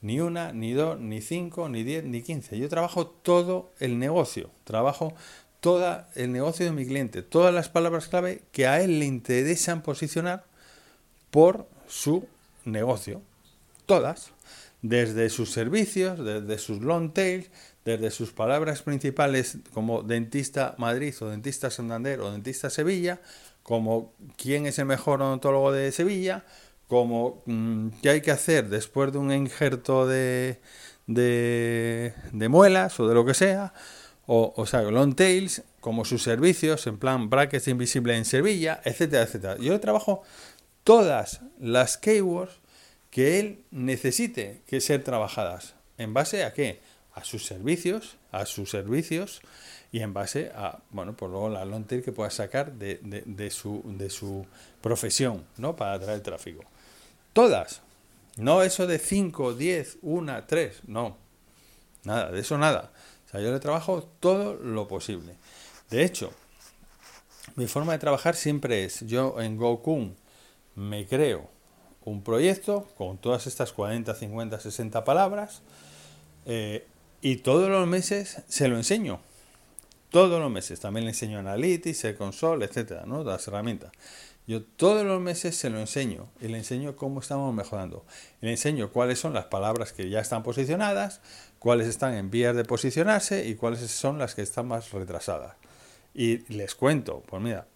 ni 0.00 0.20
una, 0.20 0.54
ni 0.54 0.72
dos, 0.72 0.98
ni 0.98 1.20
cinco, 1.20 1.68
ni 1.68 1.82
diez, 1.82 2.04
ni 2.04 2.22
quince. 2.22 2.58
Yo 2.58 2.70
trabajo 2.70 3.06
todo 3.06 3.70
el 3.80 3.98
negocio, 3.98 4.48
trabajo 4.64 5.12
todo 5.60 6.04
el 6.14 6.32
negocio 6.32 6.64
de 6.64 6.72
mi 6.72 6.86
cliente, 6.86 7.22
todas 7.22 7.52
las 7.52 7.68
palabras 7.68 8.08
clave 8.08 8.40
que 8.50 8.66
a 8.66 8.80
él 8.80 8.98
le 8.98 9.04
interesan 9.04 9.82
posicionar 9.82 10.44
por 11.30 11.66
su 11.86 12.26
negocio. 12.64 13.20
Todas 13.84 14.32
desde 14.82 15.28
sus 15.28 15.50
servicios, 15.50 16.24
desde 16.24 16.58
sus 16.58 16.80
long 16.80 17.12
tails, 17.12 17.50
desde 17.84 18.10
sus 18.10 18.32
palabras 18.32 18.82
principales 18.82 19.58
como 19.72 20.02
dentista 20.02 20.74
Madrid 20.78 21.14
o 21.20 21.28
dentista 21.28 21.70
Santander 21.70 22.20
o 22.20 22.30
dentista 22.30 22.70
Sevilla, 22.70 23.20
como 23.62 24.14
quién 24.36 24.66
es 24.66 24.78
el 24.78 24.86
mejor 24.86 25.22
odontólogo 25.22 25.72
de 25.72 25.92
Sevilla, 25.92 26.44
como 26.88 27.42
mm, 27.46 27.88
qué 28.02 28.10
hay 28.10 28.20
que 28.20 28.30
hacer 28.30 28.68
después 28.68 29.12
de 29.12 29.18
un 29.18 29.32
injerto 29.32 30.06
de, 30.06 30.60
de, 31.06 32.12
muelas 32.48 32.98
o 33.00 33.08
de 33.08 33.14
lo 33.14 33.24
que 33.24 33.34
sea, 33.34 33.72
o, 34.26 34.52
o 34.56 34.66
sea, 34.66 34.82
long 34.82 35.14
tails, 35.14 35.62
como 35.80 36.04
sus 36.04 36.22
servicios, 36.22 36.86
en 36.86 36.98
plan 36.98 37.30
brackets 37.30 37.68
invisibles 37.68 38.16
en 38.16 38.24
Sevilla, 38.24 38.80
etcétera, 38.84 39.22
etcétera. 39.22 39.56
Yo 39.58 39.78
trabajo 39.80 40.22
todas 40.84 41.40
las 41.58 41.96
keywords 41.96 42.60
que 43.10 43.40
él 43.40 43.64
necesite 43.70 44.62
que 44.66 44.80
ser 44.80 45.02
trabajadas. 45.04 45.74
¿En 45.98 46.14
base 46.14 46.44
a 46.44 46.54
qué? 46.54 46.80
A 47.12 47.24
sus 47.24 47.44
servicios, 47.44 48.16
a 48.30 48.46
sus 48.46 48.70
servicios 48.70 49.42
y 49.92 50.00
en 50.00 50.14
base 50.14 50.52
a, 50.54 50.78
bueno, 50.90 51.16
pues 51.16 51.30
luego 51.30 51.48
la 51.48 51.64
long 51.64 51.86
que 51.86 52.12
pueda 52.12 52.30
sacar 52.30 52.72
de, 52.72 53.00
de, 53.02 53.50
su, 53.50 53.82
de 53.84 54.08
su 54.08 54.46
profesión, 54.80 55.44
¿no? 55.56 55.74
Para 55.74 55.94
atraer 55.94 56.20
tráfico. 56.20 56.62
Todas. 57.32 57.82
No 58.36 58.62
eso 58.62 58.86
de 58.86 58.98
5, 58.98 59.54
10, 59.54 59.98
1, 60.02 60.44
3, 60.46 60.80
no. 60.86 61.16
Nada, 62.04 62.30
de 62.30 62.40
eso 62.40 62.56
nada. 62.56 62.92
O 63.26 63.30
sea, 63.30 63.40
yo 63.40 63.52
le 63.52 63.58
trabajo 63.58 64.04
todo 64.20 64.54
lo 64.54 64.86
posible. 64.86 65.34
De 65.90 66.04
hecho, 66.04 66.32
mi 67.56 67.66
forma 67.66 67.92
de 67.92 67.98
trabajar 67.98 68.36
siempre 68.36 68.84
es, 68.84 69.00
yo 69.00 69.40
en 69.40 69.56
Gokun 69.56 70.16
me 70.76 71.06
creo 71.06 71.50
un 72.04 72.22
proyecto 72.22 72.88
con 72.96 73.18
todas 73.18 73.46
estas 73.46 73.72
40, 73.72 74.14
50, 74.14 74.60
60 74.60 75.04
palabras 75.04 75.62
eh, 76.46 76.86
y 77.20 77.36
todos 77.36 77.68
los 77.68 77.86
meses 77.86 78.42
se 78.48 78.68
lo 78.68 78.76
enseño. 78.76 79.20
Todos 80.10 80.40
los 80.40 80.50
meses. 80.50 80.80
También 80.80 81.04
le 81.04 81.10
enseño 81.10 81.38
Analytics, 81.38 82.04
el 82.04 82.16
console, 82.16 82.64
etcétera, 82.64 83.04
¿no? 83.06 83.22
Las 83.22 83.46
herramientas. 83.46 83.92
Yo 84.46 84.64
todos 84.64 85.04
los 85.04 85.20
meses 85.20 85.56
se 85.56 85.70
lo 85.70 85.78
enseño 85.78 86.28
y 86.40 86.48
le 86.48 86.58
enseño 86.58 86.96
cómo 86.96 87.20
estamos 87.20 87.54
mejorando. 87.54 88.04
le 88.40 88.50
enseño 88.50 88.90
cuáles 88.90 89.20
son 89.20 89.32
las 89.32 89.44
palabras 89.44 89.92
que 89.92 90.08
ya 90.10 90.18
están 90.18 90.42
posicionadas, 90.42 91.20
cuáles 91.60 91.86
están 91.86 92.14
en 92.14 92.30
vías 92.30 92.56
de 92.56 92.64
posicionarse 92.64 93.46
y 93.46 93.54
cuáles 93.54 93.88
son 93.90 94.18
las 94.18 94.34
que 94.34 94.42
están 94.42 94.66
más 94.66 94.90
retrasadas. 94.90 95.54
Y 96.14 96.38
les 96.52 96.74
cuento, 96.74 97.22
pues 97.28 97.40
mira, 97.40 97.68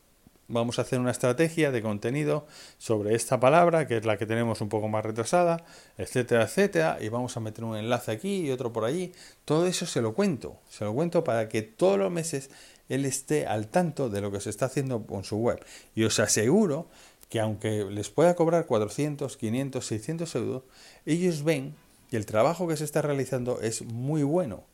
vamos 0.48 0.78
a 0.78 0.82
hacer 0.82 1.00
una 1.00 1.10
estrategia 1.10 1.70
de 1.70 1.82
contenido 1.82 2.46
sobre 2.78 3.14
esta 3.14 3.40
palabra, 3.40 3.86
que 3.86 3.96
es 3.96 4.04
la 4.04 4.16
que 4.16 4.26
tenemos 4.26 4.60
un 4.60 4.68
poco 4.68 4.88
más 4.88 5.04
retrasada, 5.04 5.64
etcétera, 5.98 6.44
etcétera, 6.44 6.98
y 7.00 7.08
vamos 7.08 7.36
a 7.36 7.40
meter 7.40 7.64
un 7.64 7.76
enlace 7.76 8.12
aquí 8.12 8.46
y 8.46 8.50
otro 8.50 8.72
por 8.72 8.84
allí. 8.84 9.12
Todo 9.44 9.66
eso 9.66 9.86
se 9.86 10.00
lo 10.00 10.14
cuento, 10.14 10.58
se 10.68 10.84
lo 10.84 10.94
cuento 10.94 11.24
para 11.24 11.48
que 11.48 11.62
todos 11.62 11.98
los 11.98 12.10
meses 12.10 12.50
él 12.88 13.04
esté 13.04 13.46
al 13.46 13.68
tanto 13.68 14.10
de 14.10 14.20
lo 14.20 14.30
que 14.30 14.40
se 14.40 14.50
está 14.50 14.66
haciendo 14.66 15.06
con 15.06 15.24
su 15.24 15.36
web. 15.36 15.64
Y 15.94 16.04
os 16.04 16.18
aseguro 16.18 16.86
que 17.28 17.40
aunque 17.40 17.84
les 17.84 18.10
pueda 18.10 18.34
cobrar 18.34 18.66
400, 18.66 19.36
500, 19.36 19.86
600 19.86 20.34
euros, 20.34 20.62
ellos 21.06 21.42
ven 21.42 21.74
que 22.10 22.16
el 22.16 22.26
trabajo 22.26 22.68
que 22.68 22.76
se 22.76 22.84
está 22.84 23.02
realizando 23.02 23.60
es 23.60 23.82
muy 23.82 24.22
bueno 24.22 24.64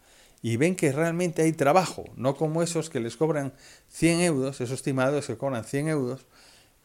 y 0.42 0.56
ven 0.56 0.74
que 0.76 0.92
realmente 0.92 1.42
hay 1.42 1.52
trabajo, 1.52 2.04
no 2.16 2.36
como 2.36 2.62
esos 2.62 2.88
que 2.90 3.00
les 3.00 3.16
cobran 3.16 3.52
100 3.88 4.20
euros, 4.20 4.60
esos 4.60 4.72
estimados 4.72 5.26
que 5.26 5.36
cobran 5.36 5.64
100 5.64 5.88
euros 5.88 6.26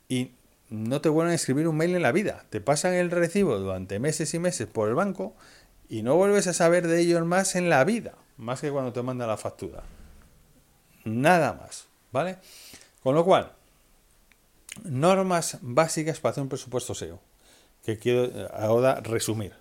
y 0.09 0.31
no 0.69 0.99
te 1.01 1.09
vuelven 1.09 1.31
a 1.31 1.35
escribir 1.35 1.67
un 1.67 1.77
mail 1.77 1.95
en 1.95 2.01
la 2.01 2.11
vida, 2.11 2.45
te 2.49 2.59
pasan 2.59 2.93
el 2.93 3.11
recibo 3.11 3.57
durante 3.57 3.99
meses 3.99 4.33
y 4.33 4.39
meses 4.39 4.67
por 4.67 4.89
el 4.89 4.95
banco 4.95 5.35
y 5.87 6.01
no 6.01 6.15
vuelves 6.15 6.47
a 6.47 6.53
saber 6.53 6.87
de 6.87 6.99
ellos 6.99 7.25
más 7.25 7.55
en 7.55 7.69
la 7.69 7.83
vida, 7.83 8.13
más 8.37 8.61
que 8.61 8.71
cuando 8.71 8.91
te 8.91 9.01
manda 9.01 9.27
la 9.27 9.37
factura. 9.37 9.83
Nada 11.05 11.53
más, 11.53 11.87
¿vale? 12.11 12.37
Con 13.03 13.15
lo 13.15 13.23
cual, 13.23 13.51
normas 14.83 15.59
básicas 15.61 16.19
para 16.19 16.31
hacer 16.31 16.43
un 16.43 16.49
presupuesto 16.49 16.95
SEO, 16.95 17.19
que 17.83 17.99
quiero 17.99 18.25
eh, 18.25 18.49
ahora 18.53 18.99
resumir. 19.01 19.53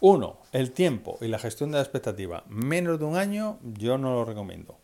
Uno, 0.00 0.38
el 0.52 0.72
tiempo 0.72 1.18
y 1.20 1.28
la 1.28 1.38
gestión 1.38 1.70
de 1.70 1.76
la 1.76 1.82
expectativa. 1.82 2.44
Menos 2.48 2.98
de 2.98 3.04
un 3.04 3.16
año 3.16 3.58
yo 3.62 3.98
no 3.98 4.14
lo 4.14 4.24
recomiendo. 4.24 4.78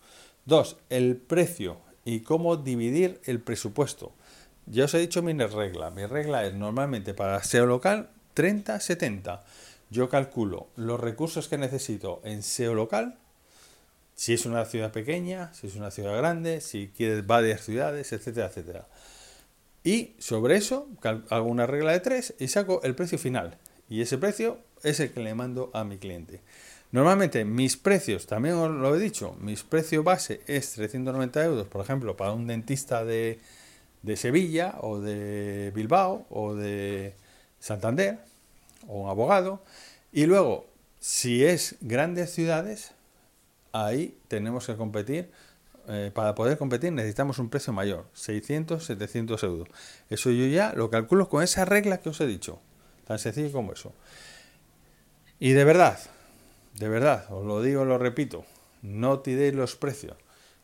Dos, 0.44 0.76
el 0.90 1.16
precio 1.16 1.78
y 2.04 2.20
cómo 2.20 2.56
dividir 2.56 3.20
el 3.24 3.40
presupuesto. 3.40 4.12
Ya 4.66 4.84
os 4.84 4.94
he 4.94 4.98
dicho 4.98 5.22
mi 5.22 5.32
regla. 5.32 5.90
Mi 5.90 6.04
regla 6.06 6.44
es 6.44 6.54
normalmente 6.54 7.14
para 7.14 7.42
SEO 7.42 7.66
local 7.66 8.10
30-70. 8.34 9.40
Yo 9.90 10.08
calculo 10.08 10.68
los 10.76 11.00
recursos 11.00 11.48
que 11.48 11.58
necesito 11.58 12.20
en 12.24 12.42
SEO 12.42 12.74
local, 12.74 13.16
si 14.14 14.34
es 14.34 14.44
una 14.46 14.64
ciudad 14.64 14.92
pequeña, 14.92 15.52
si 15.54 15.66
es 15.66 15.76
una 15.76 15.90
ciudad 15.90 16.16
grande, 16.16 16.60
si 16.60 16.88
quieres 16.94 17.26
varias 17.26 17.62
ciudades, 17.62 18.12
etcétera, 18.12 18.46
etcétera. 18.46 18.86
Y 19.84 20.14
sobre 20.18 20.56
eso 20.56 20.88
hago 21.30 21.46
una 21.46 21.66
regla 21.66 21.92
de 21.92 22.00
tres 22.00 22.34
y 22.38 22.48
saco 22.48 22.80
el 22.82 22.94
precio 22.94 23.18
final. 23.18 23.58
Y 23.88 24.00
ese 24.00 24.18
precio 24.18 24.58
es 24.82 25.00
el 25.00 25.12
que 25.12 25.20
le 25.20 25.34
mando 25.34 25.70
a 25.74 25.84
mi 25.84 25.98
cliente. 25.98 26.40
Normalmente 26.92 27.44
mis 27.44 27.76
precios, 27.76 28.26
también 28.26 28.54
os 28.54 28.70
lo 28.70 28.94
he 28.94 28.98
dicho, 28.98 29.36
mis 29.40 29.62
precio 29.64 30.02
base 30.02 30.40
es 30.46 30.72
390 30.72 31.44
euros, 31.44 31.66
por 31.66 31.82
ejemplo, 31.82 32.16
para 32.16 32.32
un 32.32 32.46
dentista 32.46 33.04
de, 33.04 33.38
de 34.02 34.16
Sevilla 34.16 34.76
o 34.80 35.00
de 35.00 35.72
Bilbao 35.74 36.26
o 36.30 36.54
de 36.54 37.14
Santander 37.58 38.18
o 38.86 39.02
un 39.02 39.10
abogado. 39.10 39.62
Y 40.12 40.26
luego, 40.26 40.66
si 41.00 41.44
es 41.44 41.76
grandes 41.80 42.32
ciudades, 42.32 42.92
ahí 43.72 44.16
tenemos 44.28 44.66
que 44.66 44.76
competir. 44.76 45.30
Eh, 45.88 46.10
para 46.12 46.34
poder 46.34 46.58
competir 46.58 46.92
necesitamos 46.92 47.38
un 47.38 47.48
precio 47.48 47.72
mayor, 47.72 48.06
600, 48.14 48.84
700 48.84 49.42
euros. 49.44 49.68
Eso 50.10 50.30
yo 50.30 50.46
ya 50.46 50.72
lo 50.72 50.90
calculo 50.90 51.28
con 51.28 51.44
esa 51.44 51.64
regla 51.64 51.98
que 51.98 52.08
os 52.08 52.20
he 52.20 52.26
dicho. 52.26 52.58
Tan 53.06 53.18
sencillo 53.18 53.52
como 53.52 53.72
eso. 53.72 53.92
Y 55.38 55.52
de 55.52 55.64
verdad, 55.64 55.98
de 56.74 56.88
verdad, 56.88 57.26
os 57.30 57.44
lo 57.44 57.62
digo, 57.62 57.84
lo 57.84 57.98
repito, 57.98 58.44
no 58.82 59.20
tiréis 59.20 59.54
los 59.54 59.76
precios. 59.76 60.16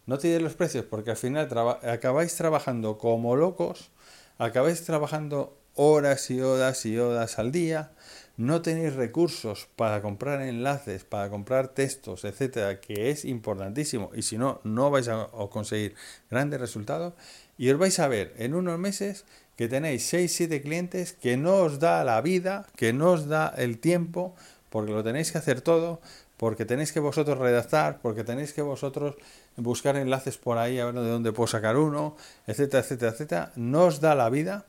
No 0.07 0.19
tiréis 0.19 0.43
los 0.43 0.55
precios 0.55 0.85
porque 0.85 1.11
al 1.11 1.17
final 1.17 1.49
acabáis 1.83 2.35
trabajando 2.35 2.99
como 2.99 3.37
locos, 3.37 3.91
acabáis 4.39 4.83
trabajando 4.85 5.57
horas 5.75 6.31
y 6.31 6.41
horas 6.41 6.85
y 6.87 6.99
horas 6.99 7.39
al 7.39 7.53
día, 7.53 7.93
no 8.37 8.63
tenéis 8.63 8.95
recursos 8.95 9.69
para 9.77 10.03
comprar 10.03 10.43
enlaces, 10.43 11.05
para 11.05 11.31
comprar 11.31 11.69
textos, 11.69 12.25
etcétera, 12.25 12.81
que 12.81 13.11
es 13.11 13.25
importantísimo 13.25 14.11
y 14.15 14.23
si 14.23 14.39
no, 14.39 14.61
no 14.65 14.91
vais 14.91 15.09
a 15.09 15.29
conseguir 15.51 15.95
grandes 16.31 16.61
resultados 16.61 17.15
y 17.59 17.71
os 17.71 17.79
vais 17.79 17.99
a 17.99 18.09
ver 18.09 18.35
en 18.39 18.55
unos 18.55 18.79
meses 18.79 19.25
que 19.57 19.69
tenéis 19.69 20.07
6, 20.07 20.33
7 20.33 20.63
clientes 20.63 21.13
que 21.13 21.37
no 21.37 21.57
os 21.63 21.79
da 21.79 22.05
la 22.05 22.21
vida, 22.21 22.67
que 22.77 22.93
no 22.93 23.13
os 23.13 23.29
da 23.29 23.53
el 23.57 23.79
tiempo 23.79 24.35
porque 24.71 24.93
lo 24.93 25.05
tenéis 25.05 25.31
que 25.31 25.39
hacer 25.39 25.61
todo, 25.61 26.01
porque 26.39 26.65
tenéis 26.65 26.93
que 26.93 26.99
vosotros 26.99 27.39
redactar, 27.39 28.01
porque 28.01 28.25
tenéis 28.25 28.53
que 28.53 28.63
vosotros 28.63 29.17
buscar 29.57 29.97
enlaces 29.97 30.39
por 30.39 30.57
ahí 30.57 30.79
a 30.79 30.87
ver 30.87 30.95
de 30.95 31.11
dónde 31.11 31.33
puedo 31.33 31.47
sacar 31.47 31.77
uno, 31.77 32.17
etcétera, 32.47 32.83
etcétera, 32.83 33.13
etcétera, 33.13 33.53
no 33.55 33.85
os 33.85 34.01
da 34.01 34.15
la 34.15 34.31
vida 34.31 34.65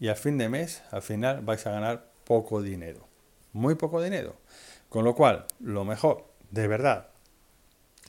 y 0.00 0.08
al 0.08 0.16
fin 0.16 0.38
de 0.38 0.48
mes, 0.48 0.82
al 0.90 1.02
final 1.02 1.42
vais 1.42 1.66
a 1.66 1.70
ganar 1.70 2.06
poco 2.24 2.62
dinero, 2.62 3.06
muy 3.52 3.74
poco 3.74 4.02
dinero. 4.02 4.34
Con 4.88 5.04
lo 5.04 5.14
cual, 5.14 5.46
lo 5.60 5.84
mejor, 5.84 6.24
de 6.50 6.66
verdad, 6.68 7.08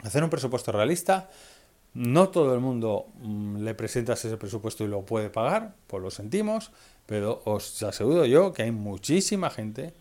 hacer 0.04 0.24
un 0.24 0.30
presupuesto 0.30 0.72
realista, 0.72 1.30
no 1.96 2.30
todo 2.30 2.54
el 2.54 2.60
mundo 2.60 3.08
mm, 3.22 3.64
le 3.64 3.74
presentas 3.74 4.24
ese 4.24 4.38
presupuesto 4.38 4.84
y 4.84 4.88
lo 4.88 5.06
puede 5.06 5.30
pagar, 5.30 5.76
pues 5.88 6.04
lo 6.04 6.12
sentimos, 6.12 6.72
pero 7.06 7.42
os 7.46 7.82
aseguro 7.84 8.26
yo 8.26 8.54
que 8.54 8.64
hay 8.64 8.72
muchísima 8.72 9.50
gente 9.50 9.94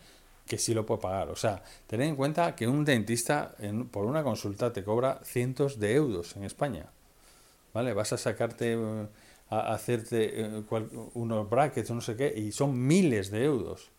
que 0.47 0.59
sí 0.59 0.75
lo 0.75 0.85
puede 0.85 1.01
pagar. 1.01 1.31
O 1.31 1.37
sea, 1.37 1.63
tened 1.87 2.09
en 2.09 2.17
cuenta 2.17 2.55
que 2.55 2.67
un 2.67 2.85
dentista 2.85 3.55
por 3.91 4.07
una 4.07 4.23
consulta 4.23 4.73
te 4.73 4.85
cobra 4.85 5.21
cientos 5.25 5.79
de 5.79 5.95
euros 5.95 6.37
en 6.37 6.45
España. 6.45 6.87
¿Vale? 7.73 7.93
Vas 7.93 8.13
a 8.13 8.19
sacarte, 8.19 8.75
eh, 8.75 9.07
a 9.51 9.73
hacerte 9.73 10.41
eh, 10.41 10.63
unos 11.15 11.49
brackets 11.49 11.91
no 11.91 12.01
sé 12.01 12.17
qué, 12.17 12.33
y 12.37 12.53
son 12.53 12.79
miles 12.87 13.31
de 13.31 13.45
euros. 13.45 13.91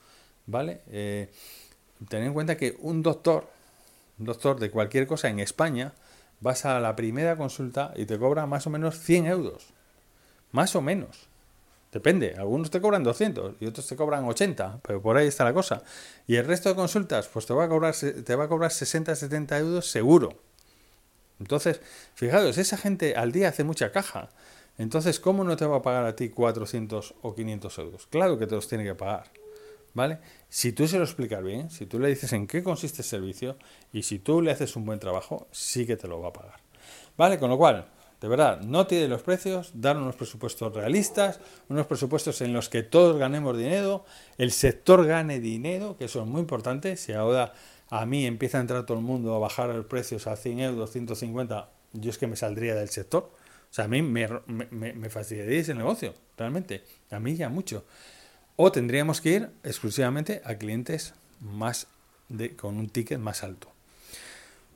¿Vale? 0.45 0.81
Eh, 0.87 1.31
tened 2.09 2.27
en 2.27 2.33
cuenta 2.33 2.57
que 2.57 2.75
un 2.79 3.01
doctor, 3.01 3.47
un 4.19 4.25
doctor 4.25 4.59
de 4.59 4.69
cualquier 4.69 5.07
cosa 5.07 5.29
en 5.29 5.39
España, 5.39 5.93
vas 6.39 6.65
a 6.65 6.79
la 6.79 6.95
primera 6.95 7.37
consulta 7.37 7.93
y 7.95 8.05
te 8.05 8.17
cobra 8.19 8.45
más 8.45 8.67
o 8.67 8.69
menos 8.69 8.99
100 8.99 9.25
euros. 9.27 9.67
Más 10.51 10.75
o 10.75 10.81
menos. 10.81 11.27
Depende, 11.91 12.35
algunos 12.37 12.71
te 12.71 12.81
cobran 12.81 13.03
200 13.03 13.55
y 13.61 13.67
otros 13.67 13.87
te 13.87 13.95
cobran 13.95 14.25
80, 14.25 14.79
pero 14.85 15.01
por 15.01 15.15
ahí 15.15 15.27
está 15.27 15.45
la 15.45 15.53
cosa. 15.53 15.81
Y 16.27 16.35
el 16.35 16.45
resto 16.45 16.67
de 16.67 16.75
consultas, 16.75 17.27
pues 17.29 17.45
te 17.45 17.53
va 17.53 17.63
a 17.63 17.69
cobrar, 17.69 17.95
te 17.95 18.35
va 18.35 18.43
a 18.43 18.47
cobrar 18.49 18.71
60, 18.71 19.15
70 19.15 19.57
euros 19.59 19.89
seguro. 19.89 20.33
Entonces, 21.39 21.79
fijaros, 22.13 22.57
esa 22.57 22.77
gente 22.77 23.15
al 23.15 23.31
día 23.31 23.49
hace 23.49 23.63
mucha 23.63 23.91
caja. 23.91 24.29
Entonces, 24.77 25.21
¿cómo 25.21 25.45
no 25.45 25.55
te 25.55 25.65
va 25.65 25.77
a 25.77 25.81
pagar 25.81 26.05
a 26.05 26.15
ti 26.15 26.29
400 26.29 27.15
o 27.21 27.33
500 27.33 27.77
euros? 27.77 28.07
Claro 28.07 28.37
que 28.37 28.45
te 28.45 28.55
los 28.55 28.67
tiene 28.67 28.83
que 28.83 28.95
pagar. 28.95 29.31
¿Vale? 29.95 30.19
Si 30.49 30.73
tú 30.73 30.87
se 30.87 30.97
lo 30.97 31.05
explicas 31.05 31.41
bien, 31.41 31.71
si 31.71 31.85
tú 31.85 31.99
le 31.99 32.09
dices 32.09 32.33
en 32.33 32.47
qué 32.47 32.61
consiste 32.61 33.01
el 33.01 33.05
servicio 33.05 33.57
y 33.93 34.03
si 34.03 34.19
tú 34.19 34.41
le 34.41 34.51
haces 34.51 34.75
un 34.75 34.85
buen 34.85 34.99
trabajo, 34.99 35.47
sí 35.51 35.87
que 35.87 35.95
te 35.95 36.07
lo 36.07 36.19
va 36.19 36.27
a 36.27 36.33
pagar. 36.33 36.59
¿Vale? 37.17 37.39
Con 37.39 37.49
lo 37.49 37.57
cual, 37.57 37.87
de 38.19 38.27
verdad, 38.27 38.59
no 38.59 38.87
tiene 38.87 39.07
los 39.07 39.23
precios, 39.23 39.71
dar 39.73 39.95
unos 39.95 40.17
presupuestos 40.17 40.73
realistas, 40.73 41.39
unos 41.69 41.87
presupuestos 41.87 42.41
en 42.41 42.51
los 42.51 42.67
que 42.67 42.83
todos 42.83 43.17
ganemos 43.17 43.57
dinero, 43.57 44.03
el 44.37 44.51
sector 44.51 45.05
gane 45.05 45.39
dinero, 45.39 45.95
que 45.97 46.05
eso 46.05 46.21
es 46.21 46.27
muy 46.27 46.41
importante. 46.41 46.97
Si 46.97 47.13
ahora 47.13 47.53
a 47.89 48.05
mí 48.05 48.25
empieza 48.25 48.57
a 48.57 48.61
entrar 48.61 48.85
todo 48.85 48.97
el 48.97 49.03
mundo 49.03 49.33
a 49.33 49.39
bajar 49.39 49.69
los 49.69 49.85
precios 49.85 50.27
a 50.27 50.35
100 50.35 50.59
euros, 50.59 50.91
150, 50.91 51.69
yo 51.93 52.09
es 52.09 52.17
que 52.17 52.27
me 52.27 52.35
saldría 52.35 52.75
del 52.75 52.89
sector. 52.89 53.31
O 53.71 53.73
sea, 53.75 53.85
a 53.85 53.87
mí 53.87 54.01
me, 54.01 54.27
me, 54.47 54.93
me 54.93 55.07
ese 55.07 55.73
negocio, 55.73 56.13
realmente. 56.37 56.83
A 57.11 57.19
mí 57.19 57.35
ya 57.35 57.47
mucho. 57.47 57.85
O 58.55 58.71
tendríamos 58.71 59.21
que 59.21 59.29
ir 59.31 59.49
exclusivamente 59.63 60.41
a 60.45 60.55
clientes 60.55 61.13
más 61.41 61.87
de, 62.29 62.55
con 62.55 62.77
un 62.77 62.89
ticket 62.89 63.19
más 63.19 63.43
alto. 63.43 63.69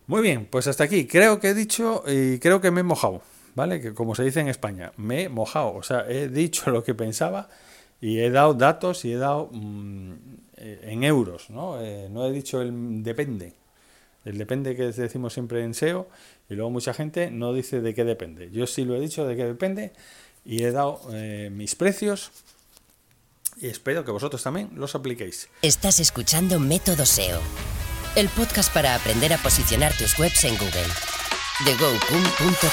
Muy 0.08 0.22
bien, 0.22 0.48
pues 0.50 0.68
hasta 0.68 0.84
aquí. 0.84 1.06
Creo 1.08 1.40
que 1.40 1.50
he 1.50 1.54
dicho 1.54 2.04
y 2.08 2.40
creo 2.40 2.62
que 2.62 2.72
me 2.72 2.82
he 2.82 2.84
mojado, 2.84 3.22
¿vale? 3.56 3.80
Que 3.80 3.94
como 3.94 4.16
se 4.16 4.24
dice 4.24 4.40
en 4.40 4.48
España, 4.48 4.92
me 4.98 5.24
he 5.24 5.30
mojado. 5.30 5.74
O 5.76 5.84
sea, 5.84 6.06
he 6.10 6.28
dicho 6.28 6.72
lo 6.72 6.84
que 6.84 6.96
pensaba 6.96 7.48
y 8.02 8.20
he 8.20 8.30
dado 8.30 8.54
datos 8.54 9.06
y 9.06 9.14
he 9.14 9.18
dado 9.18 9.50
mm, 9.52 10.14
eh, 10.58 10.80
en 10.84 11.04
euros, 11.04 11.50
¿no? 11.50 11.82
Eh, 11.82 12.10
no 12.10 12.26
he 12.26 12.32
dicho 12.32 12.62
el 12.62 13.04
depende. 13.04 13.54
El 14.26 14.38
depende 14.38 14.76
que 14.76 14.92
decimos 14.92 15.34
siempre 15.34 15.64
en 15.64 15.74
SEO 15.74 16.08
y 16.50 16.56
luego 16.56 16.70
mucha 16.70 16.94
gente 16.94 17.32
no 17.32 17.54
dice 17.54 17.80
de 17.80 17.94
qué 17.94 18.04
depende. 18.04 18.52
Yo 18.52 18.68
sí 18.68 18.84
lo 18.84 18.96
he 18.96 19.00
dicho 19.00 19.26
de 19.26 19.36
qué 19.36 19.46
depende 19.46 19.94
y 20.44 20.64
he 20.64 20.72
dado 20.72 21.02
eh, 21.14 21.50
mis 21.54 21.76
precios 21.76 22.32
y 23.62 23.68
espero 23.68 24.06
que 24.06 24.12
vosotros 24.12 24.42
también 24.44 24.72
los 24.76 24.96
apliquéis. 24.96 25.50
Estás 25.62 26.00
escuchando 26.00 26.60
Método 26.60 27.06
SEO 27.06 27.42
el 28.16 28.28
podcast 28.30 28.74
para 28.74 28.96
aprender 28.96 29.32
a 29.34 29.38
posicionar 29.38 29.94
tus 29.96 30.18
webs 30.18 30.44
en 30.44 30.56
Google. 30.58 30.88
TheGoPum.com 31.64 32.70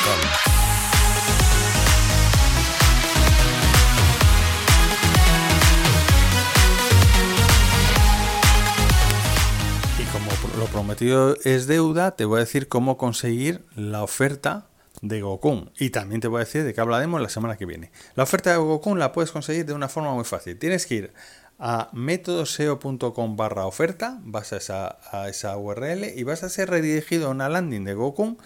Y 9.99 10.05
como 10.05 10.31
lo 10.59 10.67
prometido 10.67 11.37
es 11.45 11.67
deuda, 11.67 12.17
te 12.17 12.25
voy 12.25 12.39
a 12.39 12.41
decir 12.41 12.69
cómo 12.69 12.97
conseguir 12.97 13.65
la 13.77 14.03
oferta 14.03 14.67
de 15.09 15.21
Gokun. 15.21 15.71
Y 15.79 15.91
también 15.91 16.21
te 16.21 16.29
voy 16.29 16.39
a 16.39 16.45
decir 16.45 16.65
de 16.65 16.75
qué 16.75 16.81
hablaremos 16.81 17.21
la 17.21 17.29
semana 17.29 17.57
que 17.57 17.67
viene. 17.67 17.91
La 18.15 18.23
oferta 18.23 18.51
de 18.51 18.57
Gokun 18.57 18.99
la 18.99 19.13
puedes 19.13 19.31
conseguir 19.33 19.67
de 19.67 19.73
una 19.73 19.89
forma 19.89 20.13
muy 20.15 20.25
fácil. 20.25 20.59
Tienes 20.59 20.87
que 20.87 20.95
ir 20.95 21.13
a 21.59 21.89
métodoseo.com 21.93 23.37
barra 23.37 23.67
oferta, 23.67 24.19
vas 24.23 24.53
a 24.53 24.57
esa, 24.59 24.99
a 25.11 25.29
esa 25.29 25.57
URL 25.57 26.13
y 26.15 26.23
vas 26.23 26.43
a 26.43 26.49
ser 26.49 26.69
redirigido 26.71 27.29
a 27.29 27.31
una 27.31 27.49
landing 27.49 27.85
de 27.85 27.95
Gokun 27.95 28.39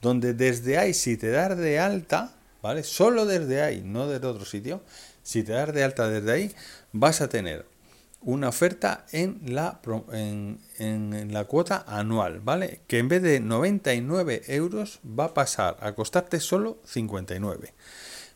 donde 0.00 0.34
desde 0.34 0.78
ahí, 0.78 0.94
si 0.94 1.16
te 1.16 1.30
das 1.30 1.56
de 1.56 1.78
alta, 1.78 2.32
¿vale? 2.62 2.82
Solo 2.82 3.26
desde 3.26 3.62
ahí, 3.62 3.82
no 3.84 4.06
desde 4.06 4.26
otro 4.26 4.44
sitio, 4.44 4.82
si 5.22 5.42
te 5.42 5.52
das 5.52 5.72
de 5.72 5.82
alta 5.84 6.08
desde 6.08 6.32
ahí, 6.32 6.54
vas 6.92 7.20
a 7.20 7.28
tener 7.28 7.66
una 8.20 8.48
oferta 8.48 9.06
en 9.12 9.40
la, 9.46 9.80
en, 10.12 10.58
en, 10.78 11.32
la 11.32 11.44
cuota 11.44 11.84
anual, 11.86 12.40
¿vale? 12.40 12.80
Que 12.86 12.98
en 12.98 13.08
vez 13.08 13.22
de 13.22 13.40
99 13.40 14.42
euros 14.48 15.00
va 15.04 15.26
a 15.26 15.34
pasar 15.34 15.76
a 15.80 15.92
costarte 15.92 16.40
solo 16.40 16.78
59. 16.84 17.74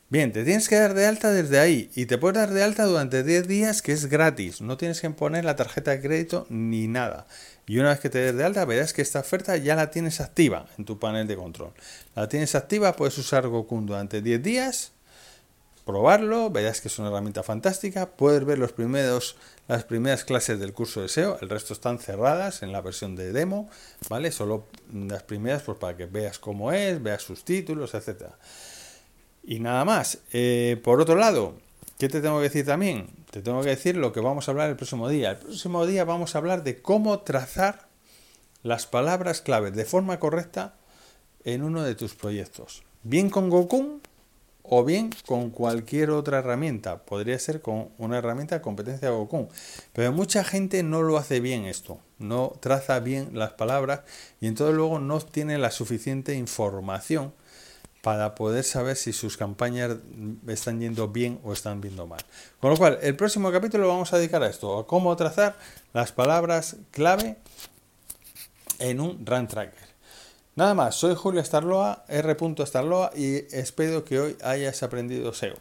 Bien, 0.09 0.31
te 0.31 0.43
tienes 0.43 0.69
que 0.69 0.75
dar 0.75 0.93
de 0.93 1.07
alta 1.07 1.31
desde 1.31 1.59
ahí 1.59 1.89
y 1.95 2.05
te 2.05 2.19
puedes 2.19 2.35
dar 2.37 2.51
de 2.51 2.61
alta 2.61 2.85
durante 2.85 3.23
10 3.23 3.47
días 3.47 3.81
que 3.81 3.93
es 3.93 4.05
gratis, 4.05 4.61
no 4.61 4.77
tienes 4.77 5.01
que 5.01 5.09
poner 5.09 5.43
la 5.43 5.55
tarjeta 5.55 5.91
de 5.91 6.01
crédito 6.01 6.45
ni 6.49 6.87
nada. 6.87 7.25
Y 7.65 7.79
una 7.79 7.89
vez 7.89 7.99
que 7.99 8.09
te 8.09 8.19
des 8.19 8.35
de 8.35 8.43
alta 8.43 8.63
verás 8.65 8.93
que 8.93 9.01
esta 9.01 9.21
oferta 9.21 9.57
ya 9.57 9.75
la 9.75 9.89
tienes 9.89 10.21
activa 10.21 10.67
en 10.77 10.85
tu 10.85 10.99
panel 10.99 11.27
de 11.27 11.35
control. 11.35 11.73
La 12.15 12.27
tienes 12.27 12.53
activa, 12.53 12.95
puedes 12.95 13.17
usar 13.17 13.47
Gokun 13.47 13.85
durante 13.85 14.21
10 14.21 14.43
días, 14.43 14.91
probarlo, 15.85 16.49
verás 16.49 16.81
que 16.81 16.87
es 16.87 16.99
una 16.99 17.09
herramienta 17.09 17.43
fantástica, 17.43 18.11
puedes 18.11 18.45
ver 18.45 18.57
los 18.57 18.71
primeros, 18.71 19.35
las 19.67 19.83
primeras 19.83 20.23
clases 20.23 20.59
del 20.59 20.73
curso 20.73 21.01
de 21.01 21.09
SEO, 21.09 21.37
el 21.41 21.49
resto 21.49 21.73
están 21.73 21.99
cerradas 21.99 22.63
en 22.63 22.71
la 22.71 22.81
versión 22.81 23.15
de 23.15 23.33
demo, 23.33 23.69
¿vale? 24.09 24.31
Solo 24.31 24.65
las 24.93 25.23
primeras 25.23 25.63
pues 25.63 25.77
para 25.77 25.97
que 25.97 26.05
veas 26.05 26.39
cómo 26.39 26.71
es, 26.71 27.01
veas 27.01 27.21
sus 27.21 27.43
títulos, 27.43 27.93
etcétera. 27.93 28.37
Y 29.43 29.59
nada 29.59 29.83
más. 29.83 30.19
Eh, 30.31 30.79
por 30.83 31.01
otro 31.01 31.15
lado, 31.15 31.55
¿qué 31.99 32.07
te 32.07 32.21
tengo 32.21 32.37
que 32.37 32.43
decir 32.43 32.65
también? 32.65 33.09
Te 33.29 33.41
tengo 33.41 33.61
que 33.61 33.69
decir 33.69 33.97
lo 33.97 34.13
que 34.13 34.21
vamos 34.21 34.47
a 34.47 34.51
hablar 34.51 34.69
el 34.69 34.77
próximo 34.77 35.09
día. 35.09 35.31
El 35.31 35.37
próximo 35.37 35.85
día 35.85 36.05
vamos 36.05 36.35
a 36.35 36.37
hablar 36.37 36.63
de 36.63 36.81
cómo 36.81 37.19
trazar 37.19 37.87
las 38.61 38.87
palabras 38.87 39.41
claves 39.41 39.73
de 39.73 39.83
forma 39.83 40.19
correcta 40.19 40.75
en 41.43 41.63
uno 41.63 41.83
de 41.83 41.95
tus 41.95 42.15
proyectos. 42.15 42.83
Bien 43.03 43.29
con 43.29 43.49
Gokun 43.49 44.01
o 44.63 44.83
bien 44.83 45.11
con 45.25 45.49
cualquier 45.49 46.09
otra 46.09 46.39
herramienta. 46.39 47.03
Podría 47.03 47.37
ser 47.37 47.61
con 47.61 47.89
una 47.97 48.17
herramienta 48.17 48.55
de 48.55 48.61
competencia 48.61 49.09
Gokun. 49.09 49.49
Pero 49.91 50.11
mucha 50.11 50.43
gente 50.43 50.81
no 50.83 51.03
lo 51.03 51.17
hace 51.17 51.39
bien 51.39 51.65
esto. 51.65 51.99
No 52.17 52.53
traza 52.59 52.99
bien 52.99 53.31
las 53.33 53.51
palabras 53.51 54.01
y 54.39 54.47
entonces 54.47 54.75
luego 54.75 54.99
no 54.99 55.19
tiene 55.19 55.57
la 55.57 55.71
suficiente 55.71 56.33
información 56.35 57.33
para 58.01 58.35
poder 58.35 58.65
saber 58.65 58.97
si 58.97 59.13
sus 59.13 59.37
campañas 59.37 59.95
están 60.47 60.81
yendo 60.81 61.07
bien 61.07 61.39
o 61.43 61.53
están 61.53 61.79
viendo 61.79 62.05
mal. 62.05 62.19
Con 62.59 62.71
lo 62.71 62.77
cual, 62.77 62.99
el 63.01 63.15
próximo 63.15 63.49
capítulo 63.49 63.83
lo 63.83 63.89
vamos 63.89 64.11
a 64.11 64.17
dedicar 64.17 64.43
a 64.43 64.49
esto, 64.49 64.79
a 64.79 64.87
cómo 64.87 65.15
trazar 65.15 65.57
las 65.93 66.11
palabras 66.11 66.75
clave 66.91 67.37
en 68.79 68.99
un 68.99 69.25
Run 69.25 69.47
Tracker. 69.47 69.92
Nada 70.55 70.75
más, 70.75 70.95
soy 70.95 71.15
Julio 71.15 71.43
Starloa, 71.43 72.05
R. 72.07 72.37
Starloa 72.65 73.11
y 73.15 73.37
espero 73.55 74.05
que 74.05 74.19
hoy 74.19 74.37
hayas 74.43 74.83
aprendido 74.83 75.33
SEO. 75.33 75.55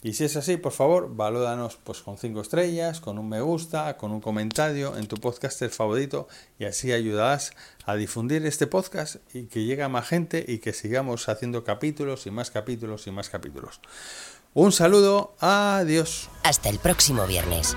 Y 0.00 0.12
si 0.12 0.24
es 0.24 0.36
así, 0.36 0.56
por 0.56 0.70
favor, 0.70 1.16
valóranos 1.16 1.76
pues, 1.82 2.02
con 2.02 2.18
5 2.18 2.40
estrellas, 2.40 3.00
con 3.00 3.18
un 3.18 3.28
me 3.28 3.40
gusta, 3.40 3.96
con 3.96 4.12
un 4.12 4.20
comentario 4.20 4.96
en 4.96 5.08
tu 5.08 5.16
podcaster 5.16 5.70
favorito 5.70 6.28
y 6.56 6.66
así 6.66 6.92
ayudarás 6.92 7.50
a 7.84 7.96
difundir 7.96 8.46
este 8.46 8.68
podcast 8.68 9.16
y 9.34 9.46
que 9.46 9.64
llegue 9.64 9.82
a 9.82 9.88
más 9.88 10.06
gente 10.06 10.44
y 10.46 10.58
que 10.58 10.72
sigamos 10.72 11.28
haciendo 11.28 11.64
capítulos 11.64 12.26
y 12.28 12.30
más 12.30 12.52
capítulos 12.52 13.08
y 13.08 13.10
más 13.10 13.28
capítulos. 13.28 13.80
Un 14.54 14.70
saludo, 14.70 15.34
adiós. 15.40 16.28
Hasta 16.44 16.68
el 16.68 16.78
próximo 16.78 17.26
viernes. 17.26 17.76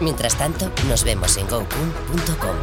Mientras 0.00 0.36
tanto, 0.36 0.70
nos 0.86 1.02
vemos 1.02 1.34
en 1.38 1.48
gokun.com. 1.48 2.56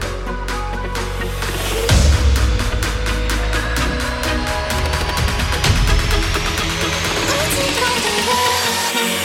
Thank 8.93 9.19
you. 9.19 9.24